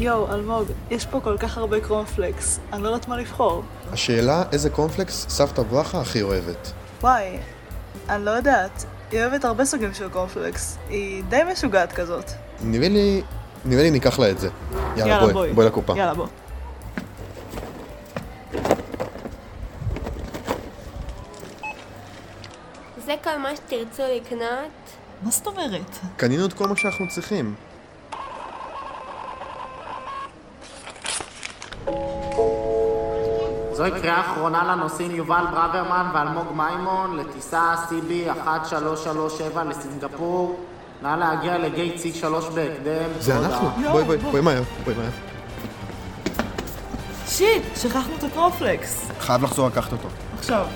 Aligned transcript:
יואו, 0.00 0.34
אלמוג, 0.34 0.68
יש 0.90 1.06
פה 1.06 1.20
כל 1.20 1.38
כך 1.38 1.58
הרבה 1.58 1.80
קרונפלקס, 1.80 2.60
אני 2.72 2.82
לא 2.82 2.88
יודעת 2.88 3.08
מה 3.08 3.16
לבחור. 3.16 3.62
השאלה 3.92 4.44
איזה 4.52 4.70
קורנפלקס 4.70 5.26
סבתא 5.28 5.62
ברכה 5.62 6.00
הכי 6.00 6.22
אוהבת. 6.22 6.72
וואי, 7.00 7.38
אני 8.08 8.24
לא 8.24 8.30
יודעת. 8.30 8.84
היא 9.12 9.20
אוהבת 9.20 9.44
הרבה 9.44 9.64
סוגים 9.64 9.94
של 9.94 10.08
קורנפלקס. 10.08 10.78
היא 10.88 11.22
די 11.28 11.40
משוגעת 11.52 11.92
כזאת. 11.92 12.30
נראה 12.60 12.88
לי, 12.88 13.22
נראה 13.64 13.82
לי 13.82 13.90
ניקח 13.90 14.18
לה 14.18 14.30
את 14.30 14.38
זה. 14.38 14.48
יאללה, 14.72 14.96
יאללה, 14.96 15.20
בואי, 15.20 15.32
בואי. 15.32 15.52
בואי 15.52 15.66
לקופה. 15.66 15.94
יאללה, 15.96 16.14
בוא. 16.14 16.26
זה 23.06 23.14
כל 23.24 23.38
מה 23.38 23.56
שתרצו 23.56 24.02
לקנות? 24.16 24.70
מה 25.22 25.30
זאת 25.30 25.46
אומרת? 25.46 25.98
קנינו 26.16 26.46
את 26.46 26.52
כל 26.52 26.68
מה 26.68 26.76
שאנחנו 26.76 27.08
צריכים. 27.08 27.54
זוהי 33.76 33.90
קריאה 33.90 34.20
אחרונה 34.20 34.64
לנוסעים 34.64 35.10
יובל 35.10 35.44
ברוורמן 35.50 36.10
ואלמוג 36.14 36.46
מימון 36.56 37.16
לטיסה 37.16 37.74
CB 37.88 38.12
1337 38.30 39.64
לסינגפור. 39.64 40.60
נא 41.02 41.16
להגיע 41.16 41.58
לגייט 41.58 41.94
C3 42.00 42.26
בהקדם. 42.54 43.10
זה. 43.20 43.38
אנחנו. 43.38 43.70
בואי, 43.92 44.04
בואי, 44.04 44.18
בוא. 44.18 44.30
בואי 44.30 44.42
מהר, 44.42 44.62
בואי 44.84 44.96
מהר. 44.96 45.10
שיט, 47.26 47.62
שכחנו 47.76 48.14
את 48.18 48.24
הקרונפלקס. 48.24 49.10
חייב 49.20 49.44
לחזור 49.44 49.66
לקחת 49.68 49.92
אותו. 49.92 50.08
עכשיו, 50.38 50.66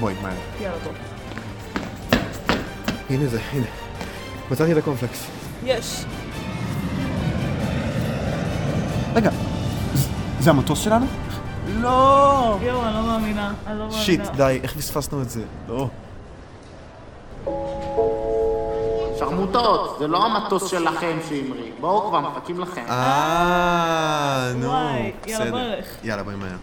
בואי, 0.00 0.14
מהר. 0.22 0.32
יאללה, 0.60 0.76
בוא. 0.84 0.92
הנה 3.10 3.26
זה, 3.26 3.40
הנה. 3.52 3.66
מצאתי 4.50 4.72
את 4.72 4.76
הקורנפלקס. 4.76 5.26
יש. 5.64 6.04
רגע, 9.14 9.30
זה 10.40 10.50
המטוס 10.50 10.80
שלנו? 10.80 11.06
לא! 11.82 12.58
יואו, 12.62 12.84
אני 12.86 12.94
לא 12.94 13.02
מאמינה. 13.02 13.52
אני 13.66 13.78
לא 13.78 13.84
מאמינה. 13.84 14.02
שיט, 14.02 14.20
די, 14.36 14.60
איך 14.62 14.76
פספסנו 14.76 15.22
את 15.22 15.30
זה? 15.30 15.42
לא. 15.68 15.88
שרמוטות, 19.18 19.96
זה 19.98 20.06
לא 20.06 20.26
המטוס 20.26 20.70
שלכם 20.70 21.18
שהמריא. 21.28 21.72
בואו 21.80 22.08
כבר, 22.08 22.20
מחכים 22.20 22.60
לכם. 22.60 22.84
אה, 22.88 24.52
נו, 24.56 24.72
בסדר. 25.26 25.80
יאללה, 26.04 26.22
בואי 26.22 26.36
מהר. 26.36 26.56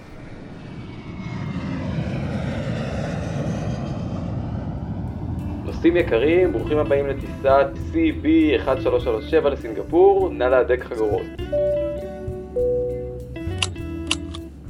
נוסעים 5.66 5.98
יקרים, 5.98 6.52
ברוכים 6.52 6.78
הבאים 6.78 7.08
לטיסת 7.08 7.68
CB1337 7.94 9.50
לסינגפור, 9.50 10.30
נא 10.32 10.44
להדק 10.44 10.84
חגורות. 10.84 11.22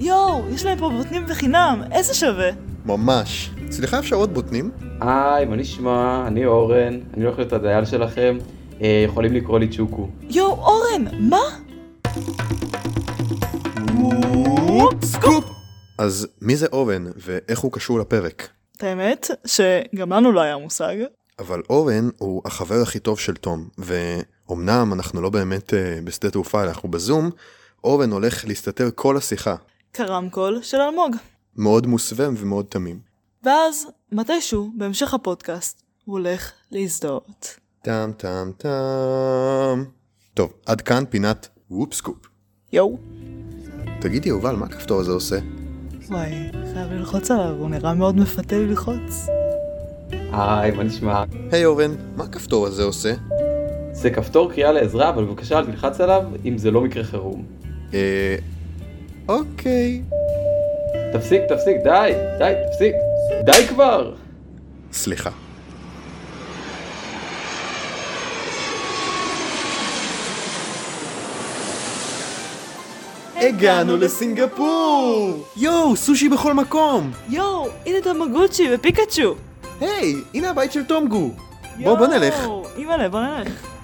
יואו, 0.06 0.50
יש 0.50 0.66
להם 0.66 0.78
פה 0.78 0.90
בוטנים 0.90 1.26
בחינם, 1.26 1.82
איזה 1.92 2.14
שווה. 2.14 2.50
ממש. 2.86 3.50
סליחה, 3.72 4.00
אפשר 4.00 4.16
עוד 4.16 4.34
בוטנים? 4.34 4.72
היי, 5.02 5.46
מה 5.46 5.56
נשמע? 5.56 6.28
אני 6.28 6.46
אורן, 6.46 7.00
אני 7.14 7.26
הולך 7.26 7.38
להיות 7.38 7.54
הדייל 7.54 7.86
שלכם, 7.86 8.38
אה, 8.82 9.04
יכולים 9.06 9.34
לקרוא 9.34 9.60
לי 9.60 9.68
צ'וקו. 9.68 10.10
יואו, 10.30 10.52
אורן, 10.52 11.06
מה? 11.20 11.42
סקופ! 15.04 15.46
אז 15.98 16.28
מי 16.42 16.56
זה 16.56 16.68
אורן, 16.74 17.06
ואיך 17.18 17.60
הוא 17.60 17.72
קשור 17.72 18.00
לפרק? 18.00 18.50
את 18.78 18.84
האמת, 18.84 19.28
שגם 19.46 20.14
לנו 20.14 20.32
לא 20.32 20.42
היה 20.42 20.58
מושג. 20.58 20.96
אבל 21.40 21.62
אורן 21.70 22.10
הוא 22.18 22.42
החבר 22.46 22.82
הכי 22.82 23.00
טוב 23.00 23.20
של 23.20 23.36
תום, 23.36 23.68
ואומנם 23.78 24.94
אנחנו 24.94 25.22
לא 25.22 25.30
באמת 25.30 25.70
uh, 25.70 25.76
בשדה 26.04 26.30
תעופה, 26.30 26.64
אנחנו 26.64 26.90
בזום, 26.90 27.30
אורן 27.84 28.12
הולך 28.12 28.46
להסתתר 28.48 28.90
כל 28.96 29.18
השיחה. 29.18 29.56
כרמקול 29.96 30.60
של 30.62 30.78
אלמוג. 30.78 31.16
מאוד 31.56 31.88
מוסווה 31.88 32.28
ומאוד 32.38 32.66
תמים. 32.70 33.00
ואז, 33.44 33.88
מתישהו, 34.12 34.72
בהמשך 34.78 35.14
הפודקאסט, 35.14 35.84
הוא 36.06 36.18
הולך 36.18 36.52
להזדהות. 36.72 37.60
טם 37.82 38.12
טם 38.18 38.52
טם. 38.58 39.84
טוב, 40.34 40.54
עד 40.66 40.82
כאן 40.82 41.04
פינת 41.10 41.50
וופ 41.72 41.94
סקופ. 41.94 42.18
יואו. 42.74 42.98
תגידי 44.02 44.30
יובל, 44.30 44.56
מה 44.56 44.66
הכפתור 44.66 45.00
הזה 45.00 45.12
עושה? 45.12 45.36
וואי, 46.10 46.32
חייב 46.74 46.92
ללחוץ 46.92 47.32
עליו, 47.32 47.56
הוא 47.60 47.70
נראה 47.70 47.94
מאוד 47.94 48.18
מפתה 48.18 48.56
ללחוץ. 48.56 49.28
היי, 50.12 50.72
מה 50.72 50.84
נשמע? 50.84 51.24
היי 51.52 51.66
אורן, 51.66 51.92
מה 52.16 52.24
הכפתור 52.24 52.68
הזה 52.68 52.84
עושה? 52.84 53.14
זה 53.92 54.10
כפתור 54.10 54.52
קריאה 54.52 54.72
לעזרה, 54.72 55.10
אבל 55.10 55.26
בבקשה 55.26 55.60
אל 55.60 55.66
תלחץ 55.66 56.02
עליו 56.02 56.24
אם 56.46 56.58
זה 56.58 56.72
לא 56.72 56.82
מקרה 56.82 57.04
חירום. 57.04 57.46
אה... 57.94 58.36
אוקיי. 59.28 60.02
תפסיק, 61.14 61.42
תפסיק, 61.50 61.78
די, 61.84 62.12
די, 62.40 62.54
תפסיק, 62.68 62.96
די 63.46 63.68
כבר! 63.68 64.14
סליחה. 64.94 65.30
הגענו 73.36 73.98
לסינגפור! 73.98 75.46
יואו, 75.58 75.96
סושי 75.96 76.30
בכל 76.30 76.54
מקום! 76.54 77.12
יואו, 77.30 77.68
הנה 77.86 78.02
תמגוצ'י 78.02 78.68
ופיקאצ'ו! 78.76 79.36
היי, 79.82 80.16
הנה 80.34 80.50
הבית 80.50 80.72
של 80.72 80.84
תומגו! 80.84 81.32
בוא, 81.84 81.98
בוא 81.98 82.08
נלך. 82.08 82.36
יואו, 82.44 82.66
אימא'לה, 82.78 83.10
בוא 83.10 83.20
נלך. 83.20 83.75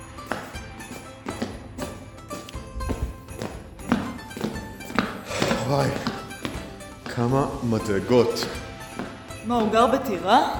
וואי, 5.71 5.89
כמה 7.15 7.45
מדרגות. 7.63 8.45
מה, 9.45 9.55
הוא 9.55 9.71
גר 9.71 9.87
בטירה? 9.87 10.53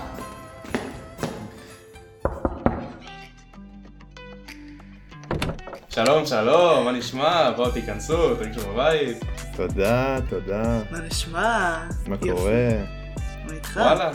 שלום, 5.89 6.25
שלום, 6.25 6.85
מה 6.85 6.91
נשמע? 6.91 7.51
בואו 7.51 7.71
תיכנסו, 7.71 8.35
תרגישו 8.35 8.69
בבית. 8.69 9.17
תודה, 9.55 10.17
תודה. 10.29 10.81
מה 10.91 10.99
נשמע? 10.99 11.87
מה. 12.07 12.17
קורה? 12.17 12.69
מה 13.45 13.53
איתך? 13.53 13.77
וואלה, 13.77 14.11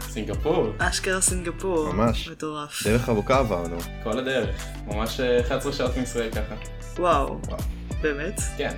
סינגפור, 0.00 0.66
אשכרה 0.78 1.20
סינגפור. 1.20 1.92
ממש. 1.92 2.28
מטורף. 2.28 2.86
דרך 2.86 3.08
ארוכה 3.08 3.38
עברנו. 3.38 3.76
כל 4.02 4.18
הדרך. 4.18 4.66
ממש 4.86 5.20
אה, 5.20 5.40
11 5.40 5.72
שעות 5.72 5.96
מישראל 5.96 6.30
ככה. 6.30 6.54
וואו. 6.98 7.38
וואו. 7.48 7.58
באמת? 8.02 8.40
כן. 8.56 8.74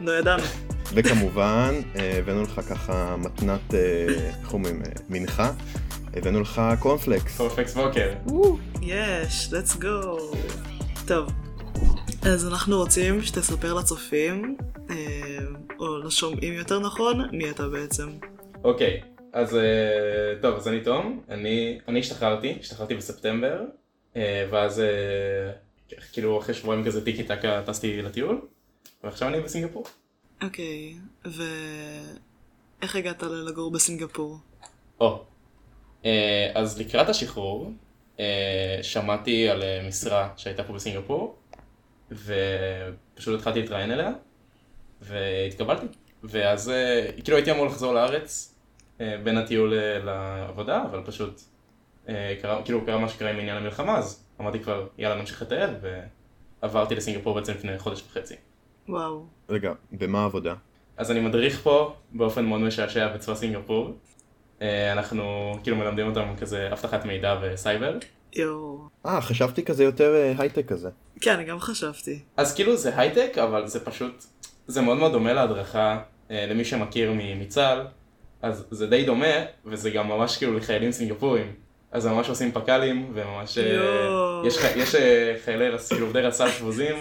לא 0.00 0.18
ידענו. 0.18 0.65
וכמובן, 0.94 1.74
אה, 1.96 2.18
הבאנו 2.18 2.42
לך 2.42 2.60
ככה 2.68 3.16
מתנת, 3.18 3.74
אה, 3.74 4.06
איך 4.42 4.54
אומרים, 4.54 4.82
אה, 4.82 4.90
מנחה. 5.08 5.52
הבאנו 6.14 6.40
לך 6.40 6.62
קורנפלקס. 6.80 7.36
פרפקס 7.36 7.74
בוקר. 7.74 8.12
יש, 8.82 9.48
let's 9.52 9.76
go. 9.82 10.20
טוב, 11.06 11.32
אז 12.22 12.48
אנחנו 12.48 12.76
רוצים 12.76 13.22
שתספר 13.22 13.74
לצופים, 13.74 14.56
או 15.78 15.98
לשומעים 15.98 16.54
יותר 16.54 16.80
נכון, 16.80 17.28
מי 17.32 17.50
אתה 17.50 17.68
בעצם. 17.68 18.08
אוקיי, 18.64 19.00
אז 19.32 19.58
טוב, 20.42 20.56
אז 20.56 20.68
אני 20.68 20.80
תום, 20.80 21.20
אני, 21.28 21.78
אני 21.88 22.00
השתחררתי, 22.00 22.56
השתחררתי 22.60 22.94
בספטמבר, 22.94 23.60
ואז 24.50 24.82
כאילו 26.12 26.38
אחרי 26.38 26.54
שבועיים 26.54 26.84
כזה 26.84 27.04
טיקי 27.04 27.22
טקה 27.22 27.62
טסתי 27.66 28.02
לטיול, 28.02 28.40
ועכשיו 29.04 29.28
אני 29.28 29.40
בסינגפור. 29.40 29.84
אוקיי, 30.42 30.94
ואיך 31.24 32.96
הגעת 32.96 33.22
לגור 33.22 33.70
בסינגפור? 33.70 34.38
או, 35.00 35.24
אה, 36.04 36.50
אז 36.54 36.80
לקראת 36.80 37.08
השחרור, 37.08 37.72
אה, 38.20 38.78
שמעתי 38.82 39.48
על 39.48 39.62
אה, 39.62 39.84
משרה 39.88 40.28
שהייתה 40.36 40.64
פה 40.64 40.72
בסינגפור, 40.72 41.36
ופשוט 42.10 43.38
התחלתי 43.38 43.60
להתראיין 43.60 43.92
אליה, 43.92 44.10
והתקבלתי. 45.00 45.86
ואז 46.22 46.72
כאילו 47.24 47.36
הייתי 47.36 47.50
אמור 47.50 47.66
לחזור 47.66 47.94
לארץ 47.94 48.54
בין 48.98 49.38
הטיול 49.38 49.74
לעבודה, 50.04 50.82
אבל 50.82 51.02
פשוט 51.06 51.40
קרה, 52.42 52.62
כאילו 52.64 52.86
קרה 52.86 52.98
מה 52.98 53.08
שקרה 53.08 53.30
עם 53.30 53.38
עניין 53.38 53.56
המלחמה, 53.56 53.98
אז 53.98 54.26
אמרתי 54.40 54.60
כבר, 54.60 54.86
יאללה 54.98 55.20
נמשיך 55.20 55.42
לטייל, 55.42 55.70
ועברתי 56.62 56.94
לסינגפור 56.94 57.34
בעצם 57.34 57.52
לפני 57.52 57.78
חודש 57.78 58.02
וחצי. 58.02 58.34
וואו. 58.88 59.26
רגע, 59.48 59.72
במה 59.92 60.22
העבודה? 60.22 60.54
אז 60.96 61.10
אני 61.10 61.20
מדריך 61.20 61.60
פה 61.62 61.94
באופן 62.12 62.44
מאוד 62.44 62.60
משעשע 62.60 63.14
בצבא 63.14 63.34
סינגפור. 63.34 63.96
אה, 64.62 64.92
אנחנו 64.92 65.54
כאילו 65.62 65.76
מלמדים 65.76 66.06
אותם 66.06 66.36
כזה 66.36 66.68
אבטחת 66.72 67.04
מידע 67.04 67.38
וסייבר. 67.42 67.98
יואו. 68.36 68.78
אה, 69.06 69.20
חשבתי 69.20 69.64
כזה 69.64 69.84
יותר 69.84 70.14
אה, 70.14 70.32
הייטק 70.38 70.66
כזה. 70.66 70.90
כן, 71.20 71.32
אני 71.32 71.44
גם 71.44 71.60
חשבתי. 71.60 72.18
אז 72.36 72.54
כאילו 72.54 72.76
זה 72.76 72.98
הייטק, 72.98 73.38
אבל 73.38 73.66
זה 73.66 73.84
פשוט, 73.84 74.24
זה 74.66 74.80
מאוד 74.80 74.98
מאוד 74.98 75.12
דומה 75.12 75.32
להדרכה 75.32 75.98
אה, 76.30 76.46
למי 76.50 76.64
שמכיר 76.64 77.12
מצה"ל, 77.38 77.86
אז 78.42 78.66
זה 78.70 78.86
די 78.86 79.04
דומה, 79.04 79.34
וזה 79.64 79.90
גם 79.90 80.08
ממש 80.08 80.36
כאילו 80.36 80.56
לחיילים 80.56 80.92
סינגפורים. 80.92 81.52
אז 81.92 82.06
הם 82.06 82.14
ממש 82.14 82.28
עושים 82.28 82.52
פק"לים, 82.52 83.10
וממש... 83.14 83.56
יואו. 83.56 84.46
יש, 84.46 84.56
יש 84.76 84.96
חיילי 85.44 85.78
כאילו 85.88 86.06
עובדי 86.06 86.20
רס"ל 86.20 86.48
שבוזים, 86.50 86.96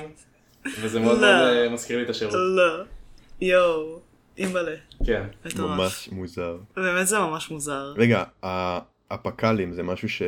וזה 0.82 1.00
מאוד 1.00 1.20
לא. 1.20 1.28
מאוד 1.28 1.54
אה, 1.54 1.70
מזכיר 1.70 1.98
לי 1.98 2.04
את 2.04 2.10
השירות. 2.10 2.34
לא. 2.34 2.84
יואו, 3.42 4.00
אימא'לה. 4.38 4.76
כן. 5.06 5.24
ממש 5.58 6.10
מוזר. 6.12 6.58
באמת 6.76 7.08
זה 7.08 7.20
ממש 7.20 7.52
מוזר. 7.52 7.94
רגע, 7.98 8.24
הפק"לים 9.12 9.74
זה 9.74 9.84
משהו 9.84 10.10
ש... 10.10 10.22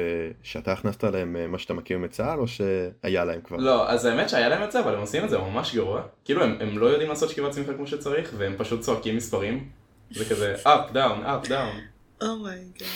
שאתה 0.44 0.72
הכנסת 0.72 1.04
להם 1.04 1.36
אה, 1.36 1.48
מה 1.48 1.60
שאתה 1.60 1.74
מכיר 1.74 1.98
מצה"ל 1.98 2.40
או 2.40 2.48
שהיה 2.48 3.26
להם 3.26 3.42
כבר? 3.42 3.58
לא, 3.58 3.90
אז 3.90 4.06
האמת 4.06 4.30
שהיה 4.30 4.50
להם 4.50 4.64
את 4.64 4.72
זה, 4.72 4.80
אבל 4.80 4.94
הם 4.94 5.00
עושים 5.00 5.24
את 5.24 5.30
זה 5.30 5.38
ממש 5.38 5.76
גרוע. 5.76 6.02
כאילו 6.26 6.44
הם, 6.44 6.58
הם 6.60 6.78
לא 6.78 6.86
יודעים 6.86 7.10
לעשות 7.10 7.30
שכיבת 7.30 7.52
צמיחה 7.52 7.74
כמו 7.74 7.88
שצריך, 7.88 8.34
והם 8.38 8.54
פשוט 8.58 8.82
צועקים 8.82 9.16
מספרים. 9.16 9.70
זה 10.12 10.26
כזה 10.26 10.56
up, 10.64 10.94
down, 10.94 11.26
up, 11.26 11.48
down. 11.48 11.80
oh 12.22 12.38
my 12.38 12.55
god. 12.55 12.88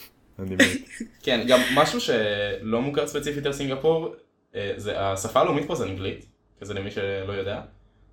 אני 0.38 0.54
מת. 0.54 0.88
כן, 1.22 1.44
גם 1.48 1.60
משהו 1.74 2.00
שלא 2.00 2.82
מוכר 2.82 3.06
ספציפית 3.06 3.46
על 3.46 3.52
סינגפור, 3.52 4.14
אה, 4.54 4.72
זה 4.76 5.00
השפה 5.00 5.40
הלאומית 5.40 5.66
פה 5.66 5.74
זה 5.74 5.84
אנגלית, 5.84 6.26
כזה 6.60 6.74
למי 6.74 6.90
שלא 6.90 7.32
יודע. 7.32 7.60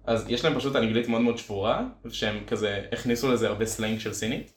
אז 0.06 0.26
יש 0.30 0.46
להם 0.46 0.56
פשוט 0.56 0.76
אנגלית 0.76 1.08
מאוד 1.08 1.22
מאוד 1.22 1.38
שבורה, 1.38 1.88
שהם 2.10 2.46
כזה 2.48 2.84
הכניסו 2.92 3.32
לזה 3.32 3.48
הרבה 3.48 3.66
סלנג 3.66 4.00
של 4.00 4.14
סינית, 4.14 4.54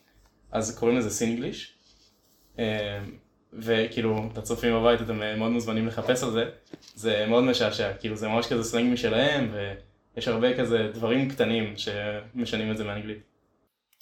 אז 0.52 0.78
קוראים 0.78 0.98
לזה 0.98 1.10
סינגליש. 1.10 1.74
אה, 2.58 3.00
וכאילו, 3.52 4.28
את 4.32 4.38
הצופים 4.38 4.74
בבית 4.74 5.00
אתם 5.00 5.22
אה, 5.22 5.36
מאוד 5.36 5.50
מוזמנים 5.50 5.86
לחפש 5.86 6.22
על 6.22 6.30
זה, 6.30 6.50
זה 6.94 7.26
מאוד 7.28 7.44
משעשע, 7.44 7.92
כאילו 7.96 8.16
זה 8.16 8.28
ממש 8.28 8.46
כזה 8.46 8.64
סלנג 8.64 8.92
משלהם, 8.92 9.52
ויש 10.14 10.28
הרבה 10.28 10.58
כזה 10.58 10.90
דברים 10.94 11.28
קטנים 11.28 11.74
שמשנים 11.76 12.70
את 12.72 12.76
זה 12.76 12.84
מאנגלית. 12.84 13.18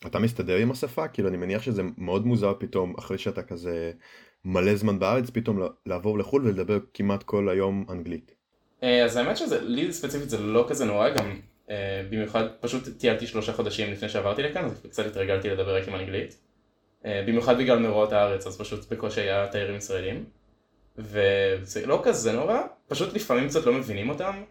אתה 0.06 0.18
מסתדר 0.18 0.56
עם 0.56 0.70
השפה? 0.70 1.08
כאילו 1.08 1.28
אני 1.28 1.36
מניח 1.36 1.62
שזה 1.62 1.82
מאוד 1.98 2.26
מוזר 2.26 2.52
פתאום 2.58 2.94
אחרי 2.98 3.18
שאתה 3.18 3.42
כזה 3.42 3.92
מלא 4.44 4.74
זמן 4.76 4.98
בארץ 4.98 5.30
פתאום 5.30 5.60
לעבור 5.86 6.18
לחו"ל 6.18 6.46
ולדבר 6.46 6.78
כמעט 6.94 7.22
כל 7.22 7.48
היום 7.48 7.84
אנגלית. 7.90 8.37
אה, 8.82 9.04
אז 9.04 9.16
האמת 9.16 9.36
שזה, 9.36 9.60
לי 9.60 9.92
ספציפית 9.92 10.30
זה 10.30 10.38
לא 10.38 10.64
כזה 10.68 10.84
נורא, 10.84 11.08
גם 11.08 11.40
אה, 11.70 12.02
במיוחד 12.10 12.44
פשוט 12.60 12.88
טיילתי 12.98 13.26
שלושה 13.26 13.52
חודשים 13.52 13.92
לפני 13.92 14.08
שעברתי 14.08 14.42
לכאן, 14.42 14.64
אז 14.64 14.80
קצת 14.90 15.06
התרגלתי 15.06 15.50
לדבר 15.50 15.76
רק 15.76 15.88
עם 15.88 15.94
אנגלית. 15.94 16.36
אה, 17.04 17.22
במיוחד 17.26 17.58
בגלל 17.58 17.78
מאורעות 17.78 18.12
הארץ, 18.12 18.46
אז 18.46 18.58
פשוט 18.58 18.92
בקושי 18.92 19.20
היה 19.20 19.46
תיירים 19.46 19.76
ישראלים. 19.76 20.24
וזה 20.98 21.86
לא 21.86 22.00
כזה 22.04 22.32
נורא, 22.32 22.60
פשוט 22.88 23.14
לפעמים 23.14 23.48
קצת 23.48 23.66
לא 23.66 23.72
מבינים 23.72 24.08
אותם, 24.08 24.42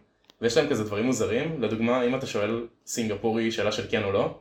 ויש 0.42 0.58
להם 0.58 0.70
כזה 0.70 0.84
דברים 0.84 1.06
מוזרים, 1.06 1.62
לדוגמה 1.62 2.04
אם 2.04 2.16
אתה 2.16 2.28
שואל 2.28 2.68
סינגפורי 2.86 3.52
שאלה 3.52 3.72
של 3.72 3.84
כן 3.90 4.04
או 4.04 4.12
לא, 4.12 4.40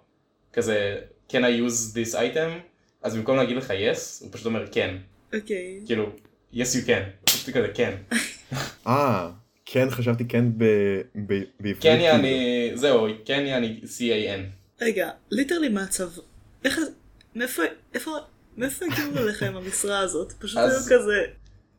כזה 0.53 0.99
can 1.29 1.35
I 1.35 1.69
use 1.69 1.95
this 1.95 2.15
item, 2.15 2.51
אז 3.03 3.17
במקום 3.17 3.37
להגיד 3.37 3.57
לך 3.57 3.71
yes, 3.71 4.23
הוא 4.23 4.29
פשוט 4.33 4.47
אומר 4.47 4.67
כן, 4.73 4.97
אוקיי. 5.35 5.81
כאילו 5.87 6.07
yes 6.53 6.57
you 6.57 6.87
can, 6.87 7.25
פשוט 7.25 7.57
כזה 7.57 7.69
כן. 7.75 7.95
אה, 8.87 9.31
כן 9.67 9.91
חשבתי 9.91 10.29
כן 10.29 10.45
ב... 10.57 10.65
ב... 11.27 11.43
בעברית. 11.61 11.83
כן 11.83 11.89
כאילו. 11.89 12.05
יעני, 12.05 12.71
זהו, 12.75 13.07
כן 13.25 13.45
יעני 13.47 13.81
C-A-N. 13.85 14.41
רגע, 14.81 15.11
ליטרלי 15.31 15.69
מהצב... 15.69 16.09
איך... 16.65 16.81
מאיפה... 17.35 17.63
איפה... 17.95 18.17
מאיפה 18.57 18.85
הגיעו 18.85 19.19
אליך 19.19 19.43
עם 19.43 19.57
המשרה 19.67 19.99
הזאת? 19.99 20.33
פשוט 20.33 20.59
היו 20.59 20.81
כזה... 20.81 21.25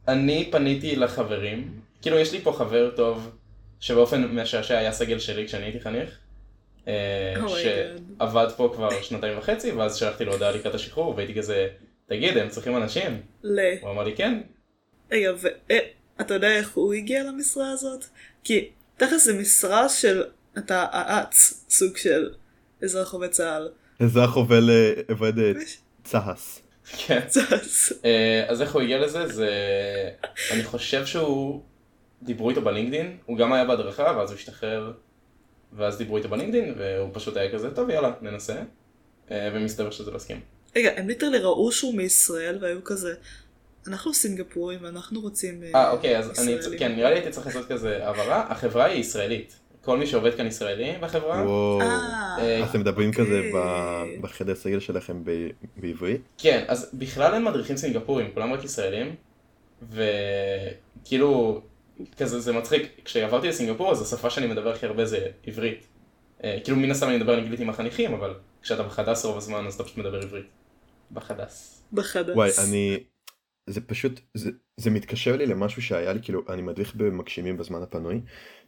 אני 0.07 0.49
פניתי 0.51 0.95
לחברים, 0.95 1.79
כאילו 2.01 2.17
יש 2.17 2.31
לי 2.33 2.41
פה 2.41 2.51
חבר 2.51 2.91
טוב, 2.95 3.31
שבאופן 3.79 4.23
משעשע 4.23 4.77
היה 4.77 4.91
סגל 4.91 5.19
שלי 5.19 5.47
כשאני 5.47 5.63
הייתי 5.63 5.79
חניך, 5.79 6.17
אה, 6.87 7.33
Oh 7.35 7.49
שעבד 7.49 8.47
פה 8.57 8.71
כבר 8.75 9.01
שנתיים 9.01 9.37
וחצי, 9.37 9.71
ואז 9.71 9.95
שלחתי 9.95 10.25
לו 10.25 10.33
הודעה 10.33 10.51
לקראת 10.51 10.75
השחרור, 10.75 11.15
והייתי 11.15 11.35
כזה, 11.35 11.67
תגיד, 12.05 12.37
הם 12.37 12.49
צריכים 12.49 12.77
אנשים? 12.77 13.21
ל... 13.43 13.59
הוא 13.81 13.91
אמר 13.91 14.03
לי 14.03 14.15
כן, 14.15 14.41
רגע, 15.11 15.31
ואתה 16.19 16.33
יודע 16.33 16.57
איך 16.57 16.73
הוא 16.73 16.93
הגיע 16.93 17.23
למשרה 17.23 17.71
הזאת? 17.71 18.05
כי 18.43 18.69
תכל'ס 18.97 19.25
זה 19.25 19.33
משרה 19.33 19.89
של... 19.89 20.23
אתה 20.57 20.85
האץ, 20.91 21.65
סוג 21.69 21.97
של 21.97 22.29
אזרח 22.83 23.13
עובד 23.13 23.29
צה"ל. 23.29 23.69
אזרח 23.99 24.35
עובד 24.35 24.61
אה, 24.69 24.93
עובד 25.09 25.39
אה, 25.39 25.51
צה"ס. 26.03 26.61
כן. 26.97 27.19
צה"ס. 27.27 27.93
אה, 28.05 28.45
אז 28.47 28.61
איך 28.61 28.73
הוא 28.73 28.81
הגיע 28.81 28.99
לזה? 28.99 29.27
זה... 29.27 29.49
אני 30.51 30.63
חושב 30.63 31.05
שהוא... 31.05 31.61
דיברו 32.23 32.49
איתו 32.49 32.61
בלינקדין, 32.61 33.17
הוא 33.25 33.37
גם 33.37 33.53
היה 33.53 33.65
בהדרכה, 33.65 34.13
ואז 34.17 34.29
הוא 34.29 34.37
השתחרר, 34.37 34.91
ואז 35.73 35.97
דיברו 35.97 36.17
איתו 36.17 36.29
בלינקדין, 36.29 36.73
והוא 36.77 37.09
פשוט 37.13 37.37
היה 37.37 37.51
כזה, 37.51 37.75
טוב 37.75 37.89
יאללה, 37.89 38.13
ננסה. 38.21 38.61
ומסתבר 39.31 39.91
שזה 39.91 40.11
לא 40.11 40.15
הסכים. 40.15 40.41
רגע, 40.75 40.91
הם 40.95 41.07
ליטרלי 41.07 41.37
ראו 41.37 41.71
שהוא 41.71 41.95
מישראל 41.95 42.57
והיו 42.61 42.83
כזה... 42.83 43.13
אנחנו 43.87 44.13
סינגפורים 44.13 44.79
ואנחנו 44.81 45.21
רוצים... 45.21 45.63
אה, 45.75 45.91
אוקיי, 45.91 46.17
אז 46.17 46.39
אני, 46.39 46.51
ישראלים." 46.51 46.79
כן, 46.79 46.95
נראה 46.95 47.09
לי 47.09 47.15
הייתי 47.15 47.29
צריך 47.29 47.47
לעשות 47.47 47.67
כזה 47.67 48.07
הבהרה, 48.07 48.45
החברה 48.49 48.85
היא 48.85 48.99
ישראלית. 48.99 49.59
כל 49.87 49.97
מי 49.97 50.07
שעובד 50.07 50.35
כאן 50.35 50.47
ישראלי 50.47 50.93
בחברה. 51.01 51.43
וואו. 51.43 51.81
אה, 51.81 52.37
אה, 52.39 52.63
אז 52.63 52.69
אתם 52.69 52.79
מדברים 52.79 53.09
אוקיי. 53.09 53.25
כזה 53.25 53.41
בחדר 54.21 54.55
סגל 54.55 54.79
שלכם 54.79 55.23
ב- 55.23 55.49
בעברית? 55.77 56.21
כן, 56.37 56.65
אז 56.67 56.89
בכלל 56.93 57.33
אין 57.33 57.43
מדריכים 57.43 57.77
סינגפורים, 57.77 58.31
כולם 58.33 58.53
רק 58.53 58.63
ישראלים. 58.63 59.15
וכאילו, 59.91 61.61
כזה 62.17 62.39
זה 62.39 62.53
מצחיק, 62.53 63.01
כשעברתי 63.05 63.47
לסינגפור 63.47 63.91
אז 63.91 64.01
השפה 64.01 64.29
שאני 64.29 64.47
מדבר 64.47 64.71
הכי 64.71 64.85
הרבה 64.85 65.05
זה 65.05 65.27
עברית. 65.47 65.87
אה, 66.43 66.57
כאילו 66.63 66.77
מן 66.77 66.91
הסתם 66.91 67.07
אני 67.07 67.17
מדבר 67.17 67.39
אנגלית 67.39 67.59
עם 67.59 67.69
החניכים, 67.69 68.13
אבל 68.13 68.33
כשאתה 68.61 68.83
בחדס 68.83 69.25
רוב 69.25 69.37
הזמן 69.37 69.67
אז 69.67 69.73
אתה 69.73 69.83
פשוט 69.83 69.97
מדבר 69.97 70.21
עברית. 70.21 70.45
בחדס. 71.11 71.83
בחדש. 71.93 72.35
וואי, 72.35 72.51
אני... 72.67 72.97
זה 73.67 73.81
פשוט, 73.81 74.19
זה, 74.33 74.51
זה 74.77 74.89
מתקשר 74.89 75.35
לי 75.35 75.45
למשהו 75.45 75.81
שהיה 75.81 76.13
לי, 76.13 76.19
כאילו, 76.21 76.41
אני 76.49 76.61
מדריך 76.61 76.95
במגשימים 76.95 77.57
בזמן 77.57 77.81
הפנוי, 77.81 78.21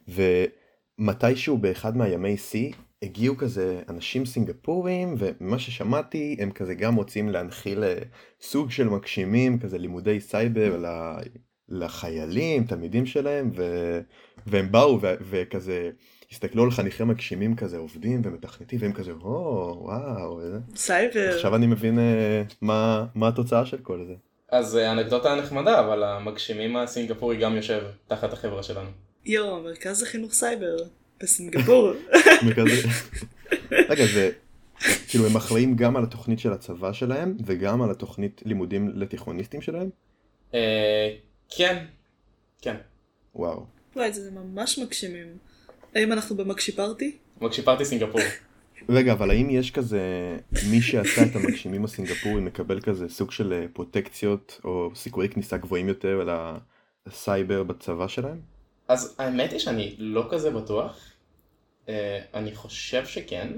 ומתישהו 0.08 1.58
באחד 1.58 1.96
מהימי 1.96 2.36
שיא, 2.36 2.72
הגיעו 3.02 3.36
כזה 3.36 3.82
אנשים 3.88 4.26
סינגפורים, 4.26 5.14
וממה 5.18 5.58
ששמעתי, 5.58 6.36
הם 6.40 6.50
כזה 6.50 6.74
גם 6.74 6.94
רוצים 6.94 7.28
להנחיל 7.28 7.84
אה, 7.84 7.98
סוג 8.40 8.70
של 8.70 8.88
מגשימים, 8.88 9.58
כזה 9.58 9.78
לימודי 9.78 10.20
סייבר. 10.20 10.76
לחיילים, 11.70 12.64
תלמידים 12.64 13.06
שלהם, 13.06 13.50
ו... 13.56 13.64
והם 14.46 14.72
באו 14.72 14.98
ו... 15.02 15.14
וכזה 15.20 15.90
הסתכלו 16.32 16.64
על 16.64 16.70
חניכי 16.70 17.04
מגשימים 17.04 17.56
כזה 17.56 17.78
עובדים 17.78 18.22
ומתכנתים, 18.24 18.78
והם 18.82 18.92
כזה, 18.92 19.12
או, 19.12 19.80
וואו. 19.82 20.40
סייבר. 20.76 21.30
עכשיו 21.34 21.56
אני 21.56 21.66
מבין 21.66 21.98
אה, 21.98 22.42
מה, 22.60 23.06
מה 23.14 23.28
התוצאה 23.28 23.66
של 23.66 23.78
כל 23.78 24.04
זה. 24.06 24.14
אז 24.50 24.76
אה, 24.76 24.92
אנקדוטה 24.92 25.34
נחמדה, 25.34 25.80
אבל 25.80 26.02
המגשימים 26.04 26.76
הסינגפורי 26.76 27.36
גם 27.36 27.56
יושב 27.56 27.82
תחת 28.08 28.32
החברה 28.32 28.62
שלנו. 28.62 28.88
יואו, 29.24 29.56
המרכז 29.56 30.02
לחינוך 30.02 30.32
סייבר. 30.32 30.76
בסינגפור. 31.22 31.92
מרכז- 32.46 32.88
רגע, 33.88 34.04
זה... 34.06 34.30
כאילו 35.08 35.26
הם 35.26 35.36
אחראים 35.36 35.76
גם 35.76 35.96
על 35.96 36.02
התוכנית 36.04 36.38
של 36.38 36.52
הצבא 36.52 36.92
שלהם 36.92 37.36
וגם 37.46 37.82
על 37.82 37.90
התוכנית 37.90 38.42
לימודים 38.44 38.88
לתיכוניסטים 38.94 39.62
שלהם? 39.62 39.90
אה, 40.54 41.14
כן, 41.56 41.84
כן. 42.62 42.76
וואו. 43.34 43.64
וואי, 43.96 44.12
זה 44.12 44.30
ממש 44.30 44.78
מגשימים. 44.78 45.26
האם 45.94 46.12
אנחנו 46.12 46.36
במגשיפרטי? 46.36 47.16
מגשיפרתי 47.40 47.84
סינגפור. 47.84 48.20
רגע, 48.88 49.12
אבל 49.12 49.30
האם 49.30 49.50
יש 49.50 49.70
כזה, 49.70 50.36
מי 50.70 50.80
שעשה 50.80 51.22
את 51.22 51.36
המגשימים 51.36 51.84
הסינגפורים 51.84 52.44
מקבל 52.44 52.80
כזה 52.80 53.08
סוג 53.08 53.30
של 53.30 53.52
אה, 53.52 53.66
פרוטקציות 53.72 54.60
או 54.64 54.90
סיכויי 54.94 55.28
כניסה 55.28 55.56
גבוהים 55.56 55.88
יותר 55.88 56.20
על 56.20 56.28
הסייבר 57.06 57.62
בצבא 57.62 58.08
שלהם? 58.08 58.40
אז 58.88 59.16
האמת 59.18 59.52
היא 59.52 59.58
שאני 59.58 59.94
לא 59.98 60.28
כזה 60.30 60.50
בטוח. 60.50 61.12
אה, 61.88 62.20
אני 62.34 62.54
חושב 62.54 63.06
שכן. 63.06 63.48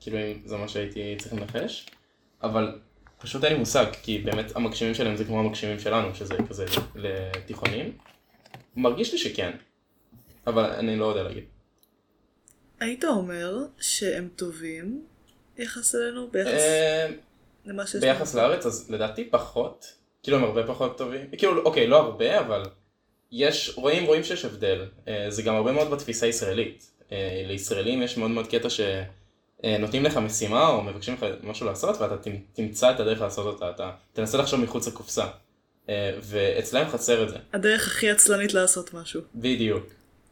כאילו 0.00 0.18
אם 0.18 0.40
זה 0.44 0.56
מה 0.56 0.68
שהייתי 0.68 1.16
צריך 1.18 1.34
לנחש. 1.34 1.86
אבל 2.42 2.78
פשוט 3.18 3.44
אין 3.44 3.52
לי 3.52 3.58
מושג, 3.58 3.86
כי 4.02 4.18
באמת 4.18 4.56
המגשימים 4.56 4.94
שלהם 4.94 5.16
זה 5.16 5.24
כמו 5.24 5.40
המגשימים 5.40 5.78
שלנו, 5.78 6.14
שזה 6.14 6.34
כזה 6.48 6.64
לתיכונים. 6.94 7.92
מרגיש 8.76 9.12
לי 9.12 9.18
שכן. 9.18 9.50
אבל 10.46 10.64
אני 10.64 10.96
לא 10.96 11.04
יודע 11.04 11.22
להגיד. 11.22 11.44
היית 12.80 13.04
אומר 13.04 13.56
שהם 13.80 14.28
טובים 14.36 15.04
יחס 15.58 15.94
אלינו 15.94 16.28
ביחס 16.30 16.50
אה, 16.52 17.06
למה 17.66 17.86
שיש 17.86 18.00
ביחס? 18.00 18.34
לארץ 18.34 18.66
אז 18.66 18.90
לדעתי 18.90 19.28
פחות. 19.30 19.86
כאילו 20.22 20.36
הם 20.36 20.44
הרבה 20.44 20.66
פחות 20.66 20.98
טובים. 20.98 21.26
כאילו 21.38 21.62
אוקיי 21.64 21.86
לא 21.86 21.96
הרבה 22.00 22.40
אבל 22.40 22.62
יש 23.32 23.72
רואים 23.76 24.04
רואים 24.04 24.24
שיש 24.24 24.44
הבדל. 24.44 24.84
אה, 25.08 25.26
זה 25.28 25.42
גם 25.42 25.54
הרבה 25.54 25.72
מאוד 25.72 25.90
בתפיסה 25.90 26.26
הישראלית. 26.26 26.90
אה, 27.12 27.42
לישראלים 27.46 28.02
יש 28.02 28.16
מאוד 28.16 28.30
מאוד 28.30 28.46
קטע 28.46 28.68
שנותנים 28.70 30.04
לך 30.04 30.16
משימה 30.16 30.68
או 30.68 30.82
מבקשים 30.82 31.14
לך 31.14 31.26
משהו 31.42 31.66
לעשות 31.66 32.00
ואתה 32.00 32.16
תמ- 32.16 32.30
תמצא 32.52 32.90
את 32.90 33.00
הדרך 33.00 33.20
לעשות 33.20 33.46
אותה. 33.46 33.70
אתה 33.70 33.90
תנסה 34.12 34.38
לחשוב 34.38 34.60
מחוץ 34.60 34.88
לקופסה. 34.88 35.26
אה, 35.88 36.10
ואצלם 36.22 36.88
חסר 36.88 37.22
את 37.22 37.28
זה. 37.28 37.36
הדרך 37.52 37.86
הכי 37.86 38.10
עצלנית 38.10 38.54
לעשות 38.54 38.94
משהו. 38.94 39.20
בדיוק. 39.34 39.86